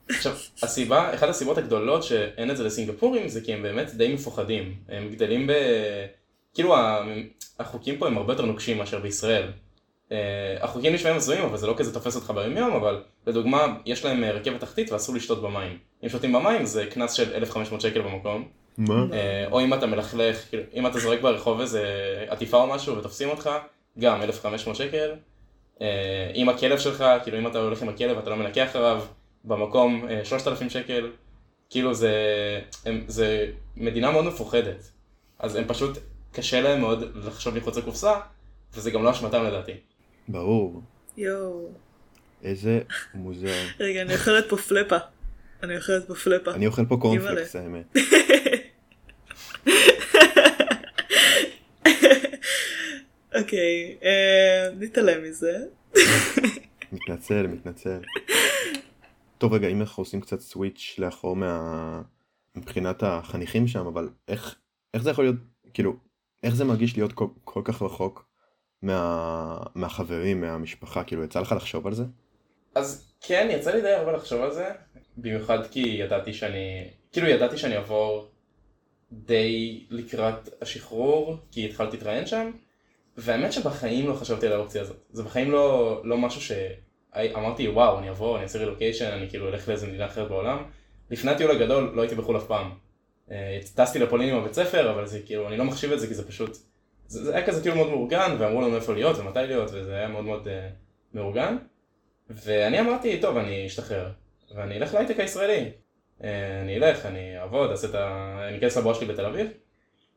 עכשיו, 0.09 0.33
הסיבה, 0.63 1.15
אחת 1.15 1.29
הסיבות 1.29 1.59
הגדולות 1.59 2.03
שאין 2.03 2.51
את 2.51 2.57
זה 2.57 2.65
לסינגפורים 2.65 3.29
זה 3.29 3.41
כי 3.41 3.53
הם 3.53 3.63
באמת 3.63 3.95
די 3.95 4.15
מפוחדים. 4.15 4.75
הם 4.89 5.09
גדלים 5.11 5.47
ב... 5.47 5.53
כאילו 6.55 6.75
החוקים 7.59 7.99
פה 7.99 8.07
הם 8.07 8.17
הרבה 8.17 8.33
יותר 8.33 8.45
נוקשים 8.45 8.79
מאשר 8.79 8.99
בישראל. 9.01 9.49
אה, 10.13 10.57
החוקים 10.61 10.95
נשמעים 10.95 11.17
הזויים, 11.17 11.45
אבל 11.45 11.57
זה 11.57 11.67
לא 11.67 11.75
כזה 11.77 11.95
תופס 11.95 12.17
אותך 12.17 12.31
ביום 12.31 12.57
יום, 12.57 12.73
אבל 12.73 13.03
לדוגמה, 13.27 13.77
יש 13.87 14.05
להם 14.05 14.25
אה, 14.25 14.31
רכבת 14.31 14.61
תחתית 14.61 14.93
ואסור 14.93 15.15
לשתות 15.15 15.43
במים. 15.43 15.79
אם 16.05 16.09
שותים 16.09 16.33
במים 16.33 16.65
זה 16.65 16.87
קנס 16.87 17.13
של 17.13 17.35
1,500 17.35 17.81
שקל 17.81 18.01
במקום. 18.01 18.49
מה? 18.79 19.07
אה, 19.13 19.47
או 19.51 19.61
אם 19.61 19.75
אתה 19.75 19.87
מלכלך, 19.87 20.49
כאילו, 20.49 20.63
אם 20.75 20.87
אתה 20.87 20.99
זורק 20.99 21.21
ברחוב 21.21 21.61
איזה 21.61 21.85
עטיפה 22.29 22.57
או 22.57 22.67
משהו 22.67 22.97
ותופסים 22.97 23.29
אותך, 23.29 23.51
גם 23.99 24.23
1,500 24.23 24.77
שקל. 24.77 25.11
אם 26.35 26.49
הכלב 26.49 26.79
שלך, 26.79 27.05
כאילו 27.23 27.39
אם 27.39 27.47
אתה 27.47 27.59
הולך 27.59 27.83
עם 27.83 27.89
הכלב 27.89 28.17
ואתה 28.17 28.31
לא 28.31 28.37
מנקה 28.37 28.65
אחריו, 28.65 29.05
במקום 29.45 30.09
אה, 30.09 30.25
3,000 30.25 30.71
שקל. 30.71 31.11
כאילו 31.71 31.95
זה, 31.95 32.13
הם, 32.85 33.05
זה 33.09 33.47
מדינה 33.77 34.11
מאוד 34.11 34.25
מפוחדת. 34.25 34.91
אז 35.39 35.57
הם 35.57 35.65
פשוט, 35.67 35.99
קשה 36.33 36.61
להם 36.61 36.81
מאוד 36.81 37.17
לחשוב 37.17 37.55
מחוץ 37.55 37.77
לקופסה, 37.77 38.13
וזה 38.75 38.91
גם 38.91 39.05
לא 39.05 39.11
אשמתם 39.11 39.45
לדעתי. 39.45 39.73
ברור. 40.29 40.83
יואו. 41.17 41.69
איזה 42.45 42.81
מוזר. 43.15 43.65
רגע, 43.81 44.03
אני 44.03 44.15
אוכלת 44.15 44.49
פה 44.49 44.57
פלפה. 44.57 44.97
אני 45.63 45.77
אוכלת 45.77 46.07
פה 46.07 46.15
פלפה. 46.15 46.51
אני 46.55 46.67
אוכל 46.67 46.87
פה 46.87 46.97
קורנפלקס 47.01 47.57
האמת. 47.57 47.97
אוקיי, 53.39 53.97
אה, 54.05 54.69
נתעלם 54.81 55.23
מזה. 55.23 55.59
מתנצל, 56.93 57.47
מתנצל. 57.47 57.99
טוב 59.39 59.53
רגע, 59.53 59.69
אם 59.69 59.81
אנחנו 59.81 60.01
עושים 60.01 60.21
קצת 60.21 60.41
סוויץ' 60.41 60.95
לאחור 60.99 61.37
מה... 61.37 62.03
מבחינת 62.57 63.03
החניכים 63.03 63.67
שם, 63.67 63.87
אבל 63.87 64.09
איך, 64.29 64.59
איך 64.95 65.03
זה 65.03 65.11
יכול 65.11 65.25
להיות, 65.25 65.37
כאילו, 65.75 65.97
איך 66.43 66.55
זה 66.55 66.65
מרגיש 66.65 66.97
להיות 66.97 67.13
כל, 67.13 67.27
כל 67.45 67.63
כך 67.65 67.83
רחוק 67.83 68.29
מה... 68.83 69.59
מהחברים, 69.75 70.41
מהמשפחה, 70.41 71.05
כאילו, 71.05 71.25
יצא 71.25 71.41
לך 71.41 71.53
לחשוב 71.53 71.87
על 71.87 71.95
זה? 71.95 72.05
אז 72.75 73.13
כן, 73.21 73.49
יצא 73.51 73.71
לי 73.71 73.81
די 73.81 73.93
הרבה 73.93 74.13
לחשוב 74.13 74.43
על 74.43 74.53
זה, 74.53 74.69
במיוחד 75.17 75.67
כי 75.67 75.81
ידעתי 75.81 76.33
שאני, 76.33 76.89
כאילו 77.13 77.29
ידעתי 77.29 77.59
שאני 77.59 77.77
אעבור 77.77 78.29
די 79.13 79.87
לקראת 79.91 80.63
השחרור, 80.63 81.37
כי 81.51 81.67
התחלתי 81.67 81.97
להתראיין 81.97 82.27
שם, 82.27 82.51
והאמת 83.17 83.53
שבחיים 83.53 84.09
לא 84.09 84.15
חשבתי 84.15 84.47
על 84.47 84.53
האופציה 84.53 84.83
הזאת. 84.83 84.97
זה 85.13 85.23
בחיים 85.23 85.51
לא, 85.51 86.01
לא 86.05 86.19
משהו 86.19 86.41
שאמרתי, 87.15 87.69
וואו, 87.69 87.99
אני 87.99 88.11
אבוא, 88.11 88.37
אני 88.37 88.43
אעשה 88.43 88.59
רילוקיישן, 88.59 89.11
אני 89.11 89.29
כאילו 89.29 89.49
אלך 89.49 89.69
לאיזה 89.69 89.87
מדינה 89.87 90.07
אחרת 90.07 90.29
בעולם. 90.29 90.63
לפני 91.11 91.31
הטיול 91.31 91.51
הגדול 91.51 91.93
לא 91.95 92.03
הייתי 92.03 92.15
בחו"ל 92.15 92.37
אף 92.37 92.47
פעם. 92.47 92.71
אה, 93.31 93.59
טסתי 93.75 93.99
לפולין 93.99 94.29
עם 94.29 94.37
הבית 94.37 94.55
ספר, 94.55 94.91
אבל 94.91 95.07
זה 95.07 95.21
כאילו, 95.27 95.49
אני 95.49 95.57
לא 95.57 95.65
מחשיב 95.65 95.93
את 95.93 96.01
זה 96.01 96.07
כי 96.07 96.15
זה 96.15 96.29
פשוט, 96.29 96.57
זה, 97.07 97.25
זה 97.25 97.37
היה 97.37 97.47
כזה 97.47 97.63
כאילו 97.63 97.77
מאוד 97.77 97.89
מאורגן, 97.89 98.37
ואמרו 98.39 98.61
לנו 98.61 98.77
איפה 98.77 98.95
להיות 98.95 99.19
ומתי 99.19 99.39
להיות, 99.39 99.71
וזה 99.73 99.95
היה 99.95 100.09
מאוד 100.09 100.25
מאוד 100.25 100.47
uh, 100.47 100.51
מאורגן. 101.15 101.57
ואני 102.31 102.81
אמרתי, 102.81 103.21
טוב, 103.21 103.37
אני 103.37 103.67
אשתחרר, 103.67 104.11
ואני 104.55 104.77
אלך 104.77 104.95
להייטק 104.95 105.21
הישראלי. 105.21 105.71
אה, 106.25 106.61
אני 106.63 106.77
אלך, 106.77 107.07
אני 107.07 107.39
אעבוד, 107.39 107.71
אעשה 107.71 107.89
את 107.89 107.95
ה... 107.95 108.37
אני 108.49 108.59
אכנס 108.59 108.77
לבואה 108.77 108.95
שלי 108.95 109.07
בתל 109.07 109.27
אביב. 109.27 109.47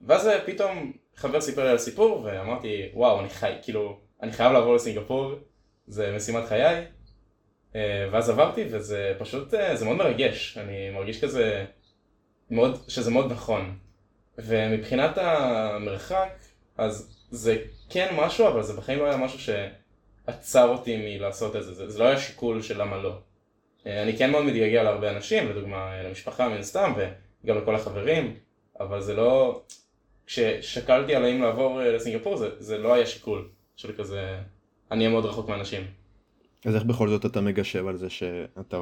ואז 0.01 0.29
פתאום 0.45 0.91
חבר 1.15 1.41
סיפר 1.41 1.63
לי 1.63 1.69
על 1.69 1.77
סיפור, 1.77 2.21
ואמרתי, 2.25 2.89
וואו, 2.93 3.19
אני 3.19 3.29
חי, 3.29 3.53
כאילו, 3.61 3.99
אני 4.21 4.31
חייב 4.31 4.51
לעבור 4.51 4.75
לסינגפור, 4.75 5.33
זה 5.87 6.13
משימת 6.15 6.45
חיי. 6.45 6.85
אה, 7.75 8.09
ואז 8.11 8.29
עברתי, 8.29 8.63
וזה 8.71 9.13
פשוט, 9.19 9.53
זה 9.73 9.85
מאוד 9.85 9.97
מרגש, 9.97 10.57
אני 10.57 10.89
מרגיש 10.89 11.23
כזה, 11.23 11.65
מאוד, 12.51 12.79
שזה 12.87 13.11
מאוד 13.11 13.31
נכון. 13.31 13.77
ומבחינת 14.37 15.17
המרחק, 15.17 16.29
אז 16.77 17.17
זה 17.31 17.57
כן 17.89 18.15
משהו, 18.17 18.47
אבל 18.47 18.63
זה 18.63 18.73
בחיים 18.73 18.99
לא 18.99 19.05
היה 19.05 19.17
משהו 19.17 19.39
ש... 19.39 19.49
עצר 20.27 20.69
אותי 20.69 20.97
מלעשות 20.97 21.55
את 21.55 21.63
זה, 21.63 21.73
זה, 21.73 21.89
זה 21.89 21.99
לא 21.99 22.03
היה 22.03 22.19
שיקול 22.19 22.61
של 22.61 22.81
למה 22.81 22.97
לא. 22.97 23.17
אה, 23.87 24.03
אני 24.03 24.17
כן 24.17 24.31
מאוד 24.31 24.45
מתגעגע 24.45 24.83
להרבה 24.83 25.11
אנשים, 25.11 25.49
לדוגמה 25.49 25.97
אה, 25.97 26.03
למשפחה 26.03 26.49
מן 26.49 26.57
הסתם, 26.57 26.93
וגם 27.43 27.57
לכל 27.57 27.75
החברים, 27.75 28.35
אבל 28.79 29.01
זה 29.01 29.13
לא... 29.13 29.61
כששקלתי 30.25 31.15
על 31.15 31.25
האם 31.25 31.41
לעבור 31.41 31.81
אה, 31.81 31.91
לסינגפור, 31.91 32.37
זה, 32.37 32.49
זה 32.59 32.77
לא 32.77 32.93
היה 32.93 33.05
שיקול 33.05 33.49
של 33.75 33.93
כזה, 33.97 34.37
אני 34.91 34.99
אהיה 34.99 35.09
מאוד 35.09 35.25
רחוק 35.25 35.49
מאנשים. 35.49 35.81
אז 36.65 36.75
איך 36.75 36.83
בכל 36.83 37.09
זאת 37.09 37.25
אתה 37.25 37.41
מגשב 37.41 37.87
על 37.87 37.97
זה 37.97 38.09
שאתה 38.09 38.77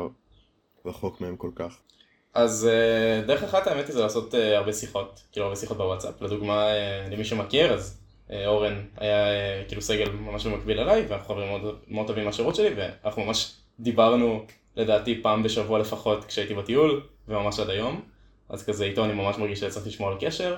רחוק 0.85 1.21
מהם 1.21 1.37
כל 1.37 1.51
כך? 1.55 1.77
אז 2.33 2.69
דרך 3.27 3.43
אחת 3.43 3.67
האמת 3.67 3.87
היא 3.87 3.93
זה 3.93 4.01
לעשות 4.01 4.33
הרבה 4.33 4.73
שיחות, 4.73 5.23
כאילו 5.31 5.45
הרבה 5.45 5.55
שיחות 5.55 5.77
בוואטסאפ. 5.77 6.21
לדוגמה, 6.21 6.67
למי 7.11 7.25
שמכיר, 7.25 7.73
אז 7.73 8.05
אה, 8.31 8.47
אורן 8.47 8.85
היה 8.97 9.27
אה, 9.27 9.63
כאילו 9.67 9.81
סגל 9.81 10.09
ממש 10.09 10.45
במקביל 10.47 10.79
אליי, 10.79 11.05
ואנחנו 11.09 11.27
חברים 11.27 11.47
מאוד, 11.47 11.75
מאוד 11.87 12.07
טובים 12.07 12.25
מהשירות 12.25 12.55
שלי, 12.55 12.69
ואנחנו 12.77 13.25
ממש 13.25 13.53
דיברנו 13.79 14.45
לדעתי 14.75 15.21
פעם 15.21 15.43
בשבוע 15.43 15.79
לפחות 15.79 16.25
כשהייתי 16.25 16.53
בטיול, 16.53 17.01
וממש 17.27 17.59
עד 17.59 17.69
היום. 17.69 18.01
אז 18.49 18.65
כזה 18.65 18.85
איתו 18.85 19.05
אני 19.05 19.13
ממש 19.13 19.37
מרגיש 19.37 19.59
שצריך 19.59 19.87
לשמור 19.87 20.09
על 20.09 20.17
קשר. 20.19 20.55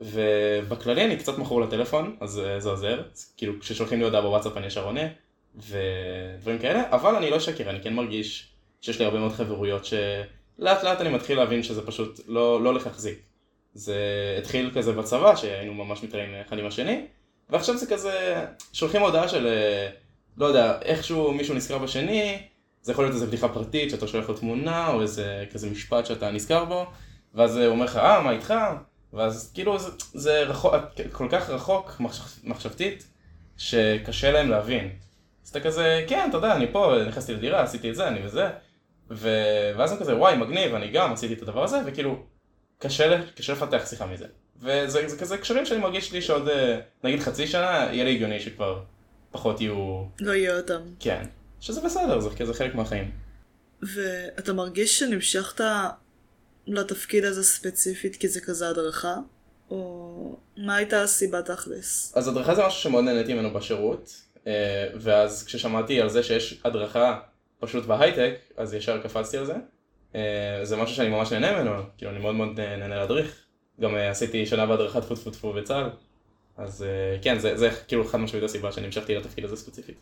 ובכללי 0.00 1.04
אני 1.04 1.16
קצת 1.16 1.38
מכור 1.38 1.60
לטלפון, 1.60 2.16
אז 2.20 2.38
אה, 2.38 2.60
זה 2.60 2.68
עוזר. 2.68 3.02
כאילו 3.36 3.60
כששולחים 3.60 3.98
לי 3.98 4.04
הודעה 4.04 4.22
בוואטסאפ 4.22 4.56
אני 4.56 4.66
ישר 4.66 4.84
עונה, 4.84 5.00
ודברים 5.56 6.58
כאלה, 6.58 6.82
אבל 6.90 7.14
אני 7.14 7.30
לא 7.30 7.40
שקר, 7.40 7.70
אני 7.70 7.80
כן 7.82 7.94
מרגיש 7.94 8.52
שיש 8.80 8.98
לי 8.98 9.04
הרבה 9.04 9.18
מאוד 9.18 9.32
חברויות 9.32 9.84
שלאט 9.84 10.84
לאט 10.84 11.00
אני 11.00 11.08
מתחיל 11.08 11.38
להבין 11.38 11.62
שזה 11.62 11.86
פשוט 11.86 12.20
לא, 12.26 12.62
לא 12.62 12.68
הולך 12.68 12.86
להחזיק. 12.86 13.18
זה 13.74 13.96
התחיל 14.38 14.70
כזה 14.74 14.92
בצבא, 14.92 15.36
שהיינו 15.36 15.74
ממש 15.74 16.02
מתראים 16.02 16.34
אחד 16.46 16.58
עם 16.58 16.66
השני, 16.66 17.06
ועכשיו 17.50 17.76
זה 17.76 17.86
כזה, 17.86 18.44
שולחים 18.72 19.02
הודעה 19.02 19.28
של, 19.28 19.46
אה, 19.46 19.88
לא 20.36 20.46
יודע, 20.46 20.78
איכשהו 20.82 21.32
מישהו 21.32 21.54
נזכר 21.54 21.78
בשני, 21.78 22.38
זה 22.82 22.92
יכול 22.92 23.04
להיות 23.04 23.14
איזה 23.14 23.26
בדיחה 23.26 23.48
פרטית 23.48 23.90
שאתה 23.90 24.06
שולח 24.06 24.28
לו 24.28 24.34
תמונה, 24.34 24.88
או 24.88 25.02
איזה 25.02 25.44
כזה 25.52 25.70
משפט 25.70 26.06
שאתה 26.06 26.30
נזכר 26.30 26.64
בו, 26.64 26.86
ואז 27.34 27.56
הוא 27.56 27.66
אומר 27.66 27.84
לך, 27.84 27.96
אה, 27.96 28.20
מה 28.20 28.30
איתך? 28.30 28.54
ואז 29.12 29.50
כאילו 29.54 29.78
זה, 29.78 29.90
זה 30.14 30.42
רחוק, 30.42 30.74
כל 31.12 31.28
כך 31.30 31.50
רחוק 31.50 32.00
מחשב, 32.00 32.24
מחשבתית, 32.44 33.06
שקשה 33.56 34.32
להם 34.32 34.50
להבין. 34.50 34.90
אז 35.44 35.50
אתה 35.50 35.60
כזה, 35.60 36.04
כן, 36.08 36.26
אתה 36.28 36.36
יודע, 36.36 36.56
אני 36.56 36.72
פה, 36.72 36.94
נכנסתי 37.08 37.34
לדירה, 37.34 37.62
עשיתי 37.62 37.90
את 37.90 37.94
זה, 37.94 38.08
אני 38.08 38.26
וזה, 38.26 38.48
ו... 39.10 39.28
ואז 39.76 39.92
הם 39.92 39.98
כזה, 39.98 40.16
וואי, 40.16 40.36
מגניב, 40.36 40.74
אני 40.74 40.90
גם 40.90 41.12
עשיתי 41.12 41.34
את 41.34 41.42
הדבר 41.42 41.64
הזה, 41.64 41.80
וכאילו, 41.86 42.22
קשה, 42.78 43.20
קשה 43.34 43.52
לפתח 43.52 43.86
שיחה 43.86 44.06
מזה. 44.06 44.26
וזה 44.60 45.08
זה 45.08 45.18
כזה 45.18 45.38
קשרים 45.38 45.66
שאני 45.66 45.80
מרגיש 45.80 46.12
לי 46.12 46.22
שעוד 46.22 46.48
אה, 46.48 46.80
נגיד 47.04 47.20
חצי 47.20 47.46
שנה 47.46 47.88
יהיה 47.92 48.04
לי 48.04 48.14
הגיוני 48.14 48.40
שכבר 48.40 48.82
פחות 49.30 49.60
יהיו... 49.60 50.04
לא 50.20 50.32
יהיה 50.32 50.56
אותם. 50.56 50.80
כן. 51.00 51.24
שזה 51.60 51.80
בסדר, 51.80 52.20
זה, 52.20 52.28
זה 52.44 52.54
חלק 52.54 52.74
מהחיים. 52.74 53.10
ואתה 53.82 54.52
מרגיש 54.52 54.98
שנמשכת 54.98 55.60
לתפקיד 56.66 57.24
הזה 57.24 57.42
ספציפית 57.42 58.16
כי 58.16 58.28
זה 58.28 58.40
כזה 58.40 58.68
הדרכה? 58.68 59.14
או 59.70 60.36
מה 60.56 60.76
הייתה 60.76 61.02
הסיבה 61.02 61.42
תכלס? 61.42 62.12
אז 62.16 62.28
הדרכה 62.28 62.54
זה 62.54 62.66
משהו 62.66 62.80
שמאוד 62.80 63.04
נהניתי 63.04 63.34
ממנו 63.34 63.50
בשירות, 63.50 64.22
אה, 64.46 64.88
ואז 65.00 65.44
כששמעתי 65.44 66.00
על 66.00 66.08
זה 66.08 66.22
שיש 66.22 66.60
הדרכה 66.64 67.20
פשוט 67.58 67.86
בהייטק, 67.86 68.34
אז 68.56 68.74
ישר 68.74 69.02
קפצתי 69.02 69.38
על 69.38 69.46
זה. 69.46 69.54
אה, 70.14 70.60
זה 70.62 70.76
משהו 70.76 70.96
שאני 70.96 71.08
ממש 71.08 71.32
נהנה 71.32 71.52
ממנו, 71.52 71.82
כאילו 71.98 72.10
אני 72.10 72.20
מאוד 72.20 72.34
מאוד 72.34 72.60
נהנה 72.60 72.96
להדריך. 72.96 73.42
גם 73.80 73.96
אה, 73.96 74.10
עשיתי 74.10 74.46
שנה 74.46 74.66
בהדרכת 74.66 75.02
טפו 75.02 75.14
טפו 75.14 75.30
טפו 75.30 75.52
בצה"ל. 75.52 75.90
אז 76.56 76.84
כן, 77.22 77.38
זה, 77.38 77.56
זה 77.56 77.70
כאילו 77.88 78.04
חד 78.04 78.18
משמעית 78.18 78.44
הסיבה 78.44 78.72
שאני 78.72 78.86
המשכתי 78.86 79.14
לתפקיד 79.14 79.44
הזה 79.44 79.56
ספציפית. 79.56 79.96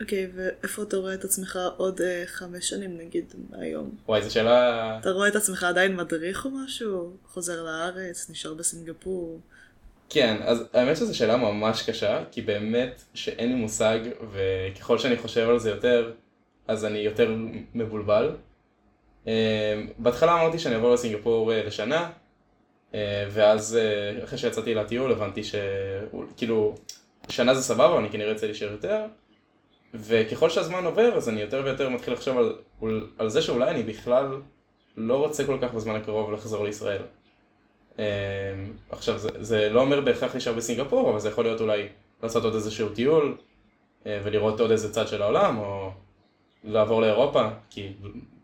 אוקיי, 0.00 0.24
okay, 0.24 0.28
ואיפה 0.34 0.82
אתה 0.82 0.96
רואה 0.96 1.14
את 1.14 1.24
עצמך 1.24 1.58
עוד 1.76 2.00
uh, 2.00 2.02
חמש 2.26 2.68
שנים 2.68 2.96
נגיד 2.96 3.34
מהיום? 3.50 3.90
וואי, 4.08 4.22
זו 4.22 4.32
שאלה... 4.32 4.98
אתה 5.00 5.10
רואה 5.10 5.28
את 5.28 5.36
עצמך 5.36 5.62
עדיין 5.62 5.96
מדריך 5.96 6.44
או 6.44 6.50
משהו? 6.50 7.16
חוזר 7.26 7.62
לארץ? 7.62 8.30
נשאר 8.30 8.54
בסינגפור? 8.54 9.40
כן, 10.08 10.36
אז 10.44 10.64
האמת 10.72 10.96
שזו 10.96 11.16
שאלה 11.16 11.36
ממש 11.36 11.82
קשה, 11.82 12.24
כי 12.30 12.42
באמת 12.42 13.02
שאין 13.14 13.48
לי 13.48 13.54
מושג, 13.54 13.98
וככל 14.32 14.98
שאני 14.98 15.16
חושב 15.16 15.48
על 15.48 15.58
זה 15.58 15.70
יותר, 15.70 16.12
אז 16.68 16.84
אני 16.84 16.98
יותר 16.98 17.34
מבולבל. 17.74 18.36
אמ, 19.26 19.32
בהתחלה 19.98 20.32
אמרתי 20.32 20.58
שאני 20.58 20.74
אעבור 20.74 20.94
לסינגפור 20.94 21.52
אה, 21.52 21.62
לשנה, 21.64 22.10
אה, 22.94 23.26
ואז 23.30 23.76
אה, 23.76 24.24
אחרי 24.24 24.38
שיצאתי 24.38 24.74
לטיול 24.74 25.12
הבנתי 25.12 25.42
שכאילו 25.44 26.74
שנה 27.28 27.54
זה 27.54 27.62
סבבה, 27.62 27.98
אני 27.98 28.10
כנראה 28.10 28.32
אצא 28.32 28.46
להישאר 28.46 28.70
יותר, 28.72 29.00
וככל 29.94 30.50
שהזמן 30.50 30.84
עובר 30.84 31.16
אז 31.16 31.28
אני 31.28 31.40
יותר 31.40 31.62
ויותר 31.64 31.88
מתחיל 31.88 32.14
לחשוב 32.14 32.38
על, 32.82 33.06
על 33.18 33.28
זה 33.28 33.42
שאולי 33.42 33.70
אני 33.70 33.82
בכלל 33.82 34.40
לא 34.96 35.16
רוצה 35.16 35.46
כל 35.46 35.58
כך 35.62 35.74
בזמן 35.74 35.94
הקרוב 35.94 36.32
לחזור 36.32 36.64
לישראל. 36.64 37.02
אמ, 37.98 38.04
עכשיו 38.90 39.18
זה, 39.18 39.28
זה 39.40 39.68
לא 39.70 39.80
אומר 39.80 40.00
בהכרח 40.00 40.32
להישאר 40.32 40.52
בסינגפור, 40.52 41.10
אבל 41.10 41.20
זה 41.20 41.28
יכול 41.28 41.44
להיות 41.44 41.60
אולי 41.60 41.88
לעשות 42.22 42.44
עוד 42.44 42.54
איזשהו 42.54 42.88
טיול 42.88 43.36
ולראות 44.06 44.60
עוד 44.60 44.70
איזה 44.70 44.92
צד 44.92 45.08
של 45.08 45.22
העולם, 45.22 45.58
או 45.58 45.90
לעבור 46.64 47.00
לאירופה, 47.00 47.48
כי 47.70 47.92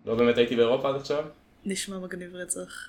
לא 0.07 0.14
באמת 0.14 0.38
הייתי 0.38 0.57
באירופה 0.57 0.88
עד 0.88 0.95
עכשיו. 0.95 1.25
נשמע 1.64 1.99
מגניב 1.99 2.35
רצח. 2.35 2.88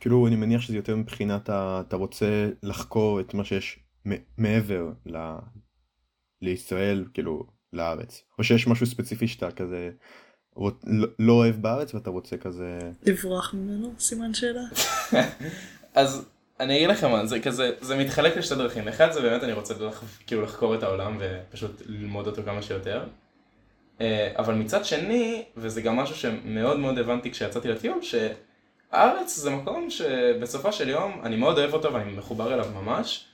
כאילו 0.00 0.26
אני 0.26 0.36
מניח 0.36 0.60
שזה 0.60 0.76
יותר 0.76 0.96
מבחינת 0.96 1.48
ה... 1.48 1.82
אתה 1.88 1.96
רוצה 1.96 2.48
לחקור 2.62 3.20
את 3.20 3.34
מה 3.34 3.44
שיש 3.44 3.78
מעבר 4.38 4.88
ל... 5.06 5.16
לישראל, 6.42 7.04
כאילו, 7.14 7.46
לארץ? 7.72 8.22
או 8.38 8.44
שיש 8.44 8.66
משהו 8.66 8.86
ספציפי 8.86 9.28
שאתה 9.28 9.50
כזה 9.50 9.90
רוצ- 10.56 10.84
לא- 10.86 11.08
לא 11.18 11.32
אוהב 11.32 11.56
בארץ 11.56 11.94
ואתה 11.94 12.10
רוצה 12.10 12.36
כזה... 12.36 12.78
לברוח 13.06 13.54
ממנו? 13.54 13.94
סימן 13.98 14.34
שאלה. 14.34 14.62
אז 15.94 16.28
אני 16.60 16.76
אגיד 16.76 16.88
לכם 16.88 17.10
מה, 17.10 17.26
זה 17.26 17.40
כזה, 17.40 17.72
זה 17.80 17.96
מתחלק 17.96 18.36
לשתי 18.36 18.54
דרכים. 18.54 18.88
אחד 18.88 19.12
זה 19.12 19.20
באמת 19.20 19.44
אני 19.44 19.52
רוצה 19.52 19.74
לח, 19.80 20.04
כאילו 20.26 20.42
לחקור 20.42 20.74
את 20.74 20.82
העולם 20.82 21.18
ופשוט 21.20 21.82
ללמוד 21.86 22.26
אותו 22.26 22.42
כמה 22.42 22.62
שיותר. 22.62 23.04
אה, 24.00 24.32
אבל 24.36 24.54
מצד 24.54 24.84
שני, 24.84 25.44
וזה 25.56 25.82
גם 25.82 25.96
משהו 25.96 26.16
שמאוד 26.16 26.78
מאוד 26.78 26.98
הבנתי 26.98 27.30
כשיצאתי 27.30 27.68
לטיול, 27.68 27.98
שהארץ 28.02 29.36
זה 29.36 29.50
מקום 29.50 29.90
שבסופו 29.90 30.72
של 30.72 30.88
יום 30.88 31.20
אני 31.22 31.36
מאוד 31.36 31.58
אוהב 31.58 31.72
אותו 31.74 31.92
ואני 31.94 32.12
מחובר 32.12 32.54
אליו 32.54 32.66
ממש. 32.74 33.24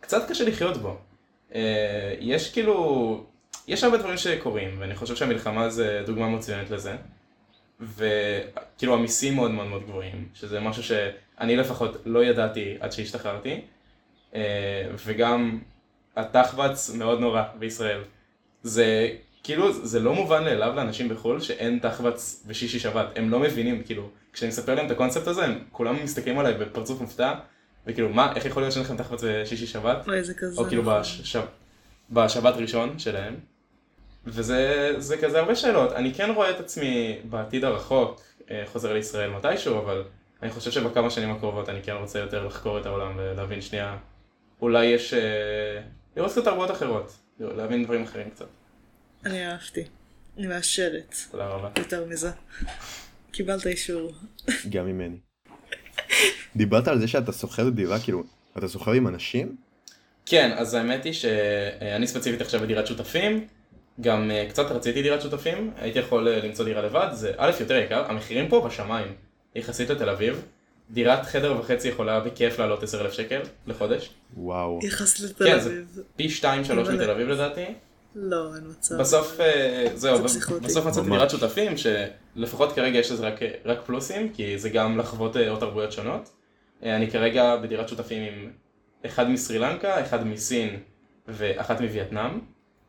קצת 0.00 0.28
קשה 0.30 0.44
לחיות 0.44 0.76
בו. 0.76 0.96
אה, 1.54 2.14
יש 2.20 2.52
כאילו, 2.52 3.26
יש 3.68 3.84
הרבה 3.84 3.98
דברים 3.98 4.16
שקורים, 4.16 4.76
ואני 4.78 4.94
חושב 4.94 5.16
שהמלחמה 5.16 5.70
זה 5.70 6.02
דוגמה 6.06 6.28
מצוינת 6.28 6.70
לזה. 6.70 6.96
וכאילו 7.80 8.94
המיסים 8.94 9.34
מאוד 9.34 9.50
מאוד 9.50 9.66
מאוד 9.66 9.82
גבוהים, 9.82 10.28
שזה 10.34 10.60
משהו 10.60 10.82
שאני 10.82 11.56
לפחות 11.56 11.96
לא 12.06 12.24
ידעתי 12.24 12.76
עד 12.80 12.92
שהשתחררתי, 12.92 13.60
אה, 14.34 14.86
וגם 15.04 15.60
התחבץ 16.16 16.90
מאוד 16.94 17.20
נורא 17.20 17.42
בישראל. 17.58 18.00
זה 18.62 19.08
כאילו, 19.42 19.72
זה 19.72 20.00
לא 20.00 20.14
מובן 20.14 20.44
מאליו 20.44 20.72
לאנשים 20.76 21.08
בחו"ל 21.08 21.40
שאין 21.40 21.78
תחבץ 21.78 22.44
בשישי 22.46 22.78
שבת, 22.78 23.06
הם 23.16 23.30
לא 23.30 23.38
מבינים, 23.38 23.82
כאילו, 23.82 24.08
כשאני 24.32 24.48
מספר 24.48 24.74
להם 24.74 24.86
את 24.86 24.90
הקונספט 24.90 25.26
הזה, 25.26 25.44
הם 25.44 25.58
כולם 25.72 26.04
מסתכלים 26.04 26.38
עליי 26.38 26.54
בפרצוף 26.54 27.00
מופתע, 27.00 27.34
וכאילו, 27.86 28.08
מה, 28.08 28.32
איך 28.36 28.44
יכול 28.44 28.62
להיות 28.62 28.72
שאין 28.72 28.84
לכם 28.84 28.96
תחבץ 28.96 29.20
בשישי 29.24 29.66
שבת? 29.66 30.08
אוי, 30.08 30.24
זה 30.24 30.34
כזה. 30.34 30.60
או 30.60 30.64
כאילו 30.64 30.82
נכון. 30.82 31.00
בש... 31.00 31.36
בשבת 32.10 32.54
ראשון 32.56 32.98
שלהם. 32.98 33.34
וזה 34.26 34.92
זה 34.98 35.16
כזה 35.16 35.38
הרבה 35.38 35.56
שאלות. 35.56 35.92
אני 35.92 36.14
כן 36.14 36.30
רואה 36.30 36.50
את 36.50 36.60
עצמי 36.60 37.18
בעתיד 37.24 37.64
הרחוק 37.64 38.20
אה, 38.50 38.62
חוזר 38.66 38.92
לישראל 38.92 39.30
מתישהו, 39.30 39.78
אבל 39.78 40.04
אני 40.42 40.50
חושב 40.50 40.70
שבכמה 40.70 41.10
שנים 41.10 41.30
הקרובות 41.30 41.68
אני 41.68 41.82
כן 41.82 41.92
רוצה 41.92 42.18
יותר 42.18 42.46
לחקור 42.46 42.80
את 42.80 42.86
העולם 42.86 43.12
ולהבין 43.16 43.60
שנייה, 43.60 43.96
אולי 44.62 44.86
יש... 44.86 45.14
אה, 45.14 45.80
לראות 46.16 46.32
קצת 46.32 46.44
תרבויות 46.44 46.70
אחרות, 46.70 47.16
להבין 47.40 47.84
דברים 47.84 48.02
אחרים 48.02 48.30
קצת. 48.30 48.46
אני 49.26 49.46
אהבתי. 49.46 49.84
אני 50.38 50.46
מאשרת. 50.46 51.14
תודה 51.30 51.46
רבה. 51.46 51.70
יותר 51.78 52.04
מזה. 52.04 52.30
קיבלת 53.32 53.66
אישור. 53.66 54.12
גם 54.70 54.86
ממני. 54.86 55.16
דיברת 56.56 56.88
על 56.88 56.98
זה 56.98 57.08
שאתה 57.08 57.32
שוכר 57.32 57.68
דירה, 57.68 58.00
כאילו, 58.00 58.22
אתה 58.58 58.68
שוכר 58.68 58.92
עם 58.92 59.08
אנשים? 59.08 59.56
כן, 60.26 60.52
אז 60.56 60.74
האמת 60.74 61.04
היא 61.04 61.12
שאני 61.12 62.06
ספציפית 62.06 62.40
עכשיו 62.40 62.60
בדירת 62.60 62.86
שותפים, 62.86 63.46
גם 64.00 64.30
אה, 64.30 64.46
קצת 64.48 64.70
רציתי 64.70 65.02
דירת 65.02 65.22
שותפים, 65.22 65.70
הייתי 65.76 65.98
יכול 65.98 66.28
אה, 66.28 66.40
למצוא 66.46 66.64
דירה 66.64 66.82
לבד, 66.82 67.08
זה 67.12 67.32
א' 67.36 67.50
יותר 67.60 67.76
יקר, 67.76 68.04
המחירים 68.10 68.48
פה 68.48 68.60
בשמיים, 68.68 69.12
יחסית 69.54 69.90
לתל 69.90 70.08
אביב, 70.08 70.42
דירת 70.90 71.26
חדר 71.26 71.56
וחצי 71.60 71.88
יכולה 71.88 72.20
בכיף 72.20 72.58
לעלות 72.58 72.82
10,000 72.82 73.12
שקל 73.12 73.40
לחודש, 73.66 74.10
וואו. 74.36 74.78
יחסית 74.82 75.20
לתל 75.30 75.44
כן, 75.44 75.58
זה- 75.60 75.68
אביב. 75.70 75.86
פי 76.16 76.28
2-3 76.28 76.44
אבל- 76.72 76.94
מתל 76.94 77.10
אביב 77.10 77.28
לדעתי, 77.28 77.64
לא, 78.16 78.54
אין 78.54 78.64
מצב. 78.70 78.94
בסוף, 79.00 79.40
אה, 79.40 79.86
זהו, 79.94 80.28
זה. 80.28 80.38
בסוף 80.62 80.86
מצאתי. 80.86 81.10
דירת 81.10 81.30
שותפים, 81.30 81.72
שלפחות 81.76 82.72
כרגע 82.72 82.98
יש 82.98 83.12
לזה 83.12 83.26
רק, 83.26 83.40
רק 83.64 83.78
פלוסים, 83.86 84.32
כי 84.32 84.58
זה 84.58 84.68
גם 84.70 84.98
לחוות 84.98 85.36
עוד 85.36 85.60
תרבויות 85.60 85.92
שונות. 85.92 86.30
אני 86.82 87.10
כרגע 87.10 87.56
בדירת 87.56 87.88
שותפים 87.88 88.22
עם 88.22 88.50
אחד 89.06 89.30
מסרי 89.30 89.58
לנקה, 89.58 90.00
אחד 90.02 90.26
מסין 90.26 90.76
ואחת 91.28 91.80
מווייטנאם, 91.80 92.40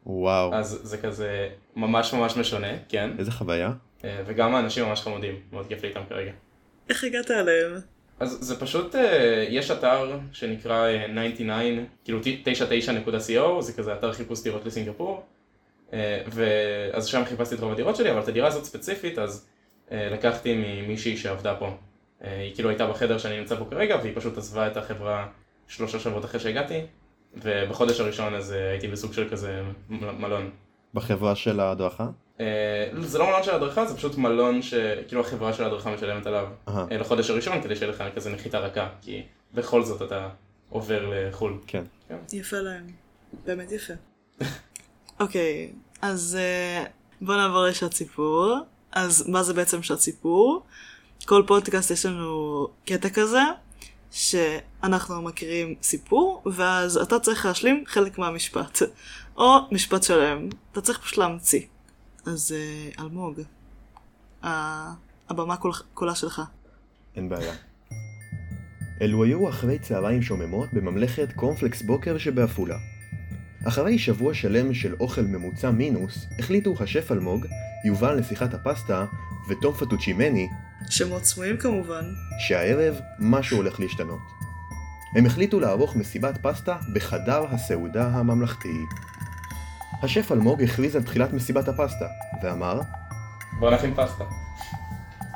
וואו. 0.05 0.53
אז 0.53 0.79
זה 0.83 0.97
כזה 0.97 1.49
ממש 1.75 2.13
ממש 2.13 2.37
משונה, 2.37 2.67
כן, 2.89 3.09
איזה 3.19 3.31
חוויה. 3.31 3.71
אה, 4.03 4.21
וגם 4.25 4.55
האנשים 4.55 4.85
ממש 4.85 5.01
חמודים, 5.01 5.35
מאוד 5.51 5.67
כיף 5.67 5.83
לי 5.83 5.89
איתם 5.89 6.01
כרגע. 6.09 6.31
איך 6.89 7.03
הגעת 7.03 7.31
אליהם? 7.31 7.79
אז 8.19 8.37
זה 8.41 8.59
פשוט, 8.59 8.95
אה, 8.95 9.45
יש 9.49 9.71
אתר 9.71 10.19
שנקרא 10.31 10.87
אה, 10.87 11.29
99, 11.33 11.81
כאילו 12.03 12.19
99.co, 12.19 13.61
זה 13.61 13.73
כזה 13.73 13.93
אתר 13.93 14.13
חיפוש 14.13 14.43
דירות 14.43 14.65
לסינגפור, 14.65 15.23
אה, 15.93 16.21
ואז 16.27 17.05
שם 17.05 17.25
חיפשתי 17.25 17.55
את 17.55 17.59
רוב 17.59 17.71
הדירות 17.71 17.95
שלי, 17.95 18.11
אבל 18.11 18.19
את 18.19 18.27
הדירה 18.27 18.47
הזאת 18.47 18.65
ספציפית, 18.65 19.19
אז 19.19 19.47
אה, 19.91 20.09
לקחתי 20.09 20.53
ממישהי 20.55 21.17
שעבדה 21.17 21.55
פה. 21.55 21.69
אה, 22.23 22.39
היא 22.39 22.55
כאילו 22.55 22.69
הייתה 22.69 22.87
בחדר 22.87 23.17
שאני 23.17 23.39
נמצא 23.39 23.55
פה 23.55 23.65
כרגע, 23.69 23.97
והיא 24.01 24.15
פשוט 24.15 24.37
עזבה 24.37 24.67
את 24.67 24.77
החברה 24.77 25.27
שלושה 25.67 25.99
שבועות 25.99 26.25
אחרי 26.25 26.39
שהגעתי, 26.39 26.81
ובחודש 27.43 27.99
הראשון 27.99 28.35
אז 28.35 28.51
הייתי 28.51 28.87
בסוג 28.87 29.13
של 29.13 29.29
כזה 29.29 29.63
מלון. 29.89 30.49
בחברה 30.93 31.35
של 31.35 31.59
ההדרכה? 31.59 32.07
אה, 32.39 32.89
זה 32.99 33.17
לא 33.17 33.27
מלון 33.27 33.43
של 33.43 33.55
הדרכה, 33.55 33.85
זה 33.85 33.95
פשוט 33.97 34.17
מלון 34.17 34.61
שכאילו 34.61 35.21
החברה 35.21 35.53
של 35.53 35.63
ההדרכה 35.63 35.93
משלמת 35.93 36.27
עליו. 36.27 36.47
אה, 36.67 36.85
לחודש 36.91 37.29
הראשון 37.29 37.61
כדי 37.61 37.75
שיהיה 37.75 37.91
לך 37.91 38.03
כזה 38.15 38.29
נחיתה 38.29 38.59
רכה, 38.59 38.89
כי 39.01 39.21
בכל 39.53 39.83
זאת 39.83 40.01
אתה 40.01 40.29
עובר 40.69 41.09
לחו"ל. 41.09 41.57
כן. 41.67 41.83
יפה 42.33 42.57
להם. 42.57 42.87
באמת 43.45 43.71
יפה. 43.71 43.93
אוקיי, 45.19 45.73
אז 46.01 46.37
אה, 46.39 46.83
בוא 47.21 47.35
נעבור 47.35 47.63
לשעת 47.63 47.93
סיפור. 47.93 48.57
אז 48.91 49.29
מה 49.29 49.43
זה 49.43 49.53
בעצם 49.53 49.83
שעת 49.83 49.99
סיפור? 49.99 50.63
כל 51.25 51.43
פודקאסט 51.47 51.91
יש 51.91 52.05
לנו 52.05 52.67
קטע 52.85 53.09
כזה, 53.09 53.41
שאנחנו 54.15 55.21
מכירים 55.21 55.75
סיפור, 55.83 56.43
ואז 56.55 56.97
אתה 56.97 57.19
צריך 57.19 57.45
להשלים 57.45 57.83
חלק 57.87 58.17
מהמשפט. 58.17 58.81
או 59.37 59.57
משפט 59.71 60.03
שלם. 60.03 60.49
אתה 60.71 60.81
צריך 60.81 60.99
פשוט 60.99 61.17
להמציא. 61.17 61.61
אז 62.25 62.55
אה, 62.57 63.03
אלמוג, 63.03 63.41
הבמה 65.29 65.57
כול- 65.57 65.71
כולה 65.93 66.15
שלך. 66.15 66.41
אין 67.15 67.29
בעיה. 67.29 67.53
אלו 69.01 69.23
היו 69.23 69.49
אחרי 69.49 69.79
צהריים 69.79 70.21
שוממות 70.21 70.69
בממלכת 70.73 71.33
קורנפלקס 71.35 71.81
בוקר 71.81 72.17
שבעפולה. 72.17 72.77
אחרי 73.67 73.99
שבוע 73.99 74.33
שלם 74.33 74.73
של 74.73 74.95
אוכל 74.99 75.21
ממוצע 75.21 75.71
מינוס, 75.71 76.25
החליטו 76.39 76.75
השף 76.79 77.11
אלמוג, 77.11 77.45
יובל 77.85 78.13
לשיחת 78.15 78.53
הפסטה 78.53 79.05
ותום 79.49 79.73
פטוצ'ימני 79.73 80.47
שמות 80.89 81.25
סמויים 81.25 81.57
כמובן. 81.57 82.03
שהערב 82.39 82.99
משהו 83.19 83.57
הולך 83.57 83.79
להשתנות. 83.79 84.19
הם 85.15 85.25
החליטו 85.25 85.59
לערוך 85.59 85.95
מסיבת 85.95 86.37
פסטה 86.41 86.77
בחדר 86.93 87.45
הסעודה 87.51 88.07
הממלכתי. 88.07 88.85
השף 90.03 90.31
אלמוג 90.31 90.63
הכריז 90.63 90.95
על 90.95 91.03
תחילת 91.03 91.33
מסיבת 91.33 91.67
הפסטה, 91.67 92.05
ואמר, 92.43 92.81
בוא 93.59 93.71
נכין 93.71 93.93
פסטה. 93.95 94.23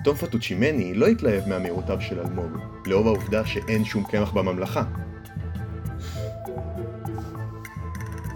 תום 0.03 0.15
פטוצ'ימני 0.15 0.93
לא 0.93 1.07
התלהב 1.07 1.49
מאמירותיו 1.49 2.01
של 2.01 2.19
אלמוג, 2.19 2.57
לאור 2.85 3.07
העובדה 3.07 3.45
שאין 3.45 3.85
שום 3.85 4.03
קמח 4.03 4.31
בממלכה. 4.31 4.83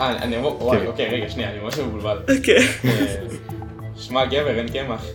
אה, 0.02 0.24
אני 0.24 0.38
אמור, 0.38 0.64
וואי, 0.64 0.80
כן. 0.80 0.88
אוקיי, 0.88 1.10
רגע, 1.10 1.30
שנייה, 1.30 1.52
אני 1.52 1.60
ממש 1.60 1.78
מבולבל. 1.80 2.18
אוקיי. 2.38 2.68
אה, 2.86 3.24
שמע 3.96 4.26
גבר, 4.26 4.60
אין 4.60 4.68
קמח. 4.70 5.06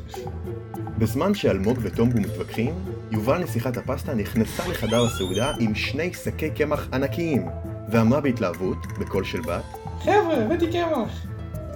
בזמן 0.98 1.34
שאלמוג 1.34 1.78
וטומבו 1.82 2.20
מתווכחים, 2.20 2.74
יובל 3.10 3.38
נסיכת 3.38 3.76
הפסטה 3.76 4.14
נכנסה 4.14 4.68
לחדר 4.68 5.04
הסעודה 5.04 5.52
עם 5.58 5.74
שני 5.74 6.14
שקי 6.14 6.50
קמח 6.50 6.88
ענקיים, 6.92 7.48
ואמרה 7.90 8.20
בהתלהבות, 8.20 8.86
בקול 8.98 9.24
של 9.24 9.40
בת, 9.40 9.64
חבר'ה, 10.00 10.36
הבאתי 10.44 10.66
קמח. 10.72 11.26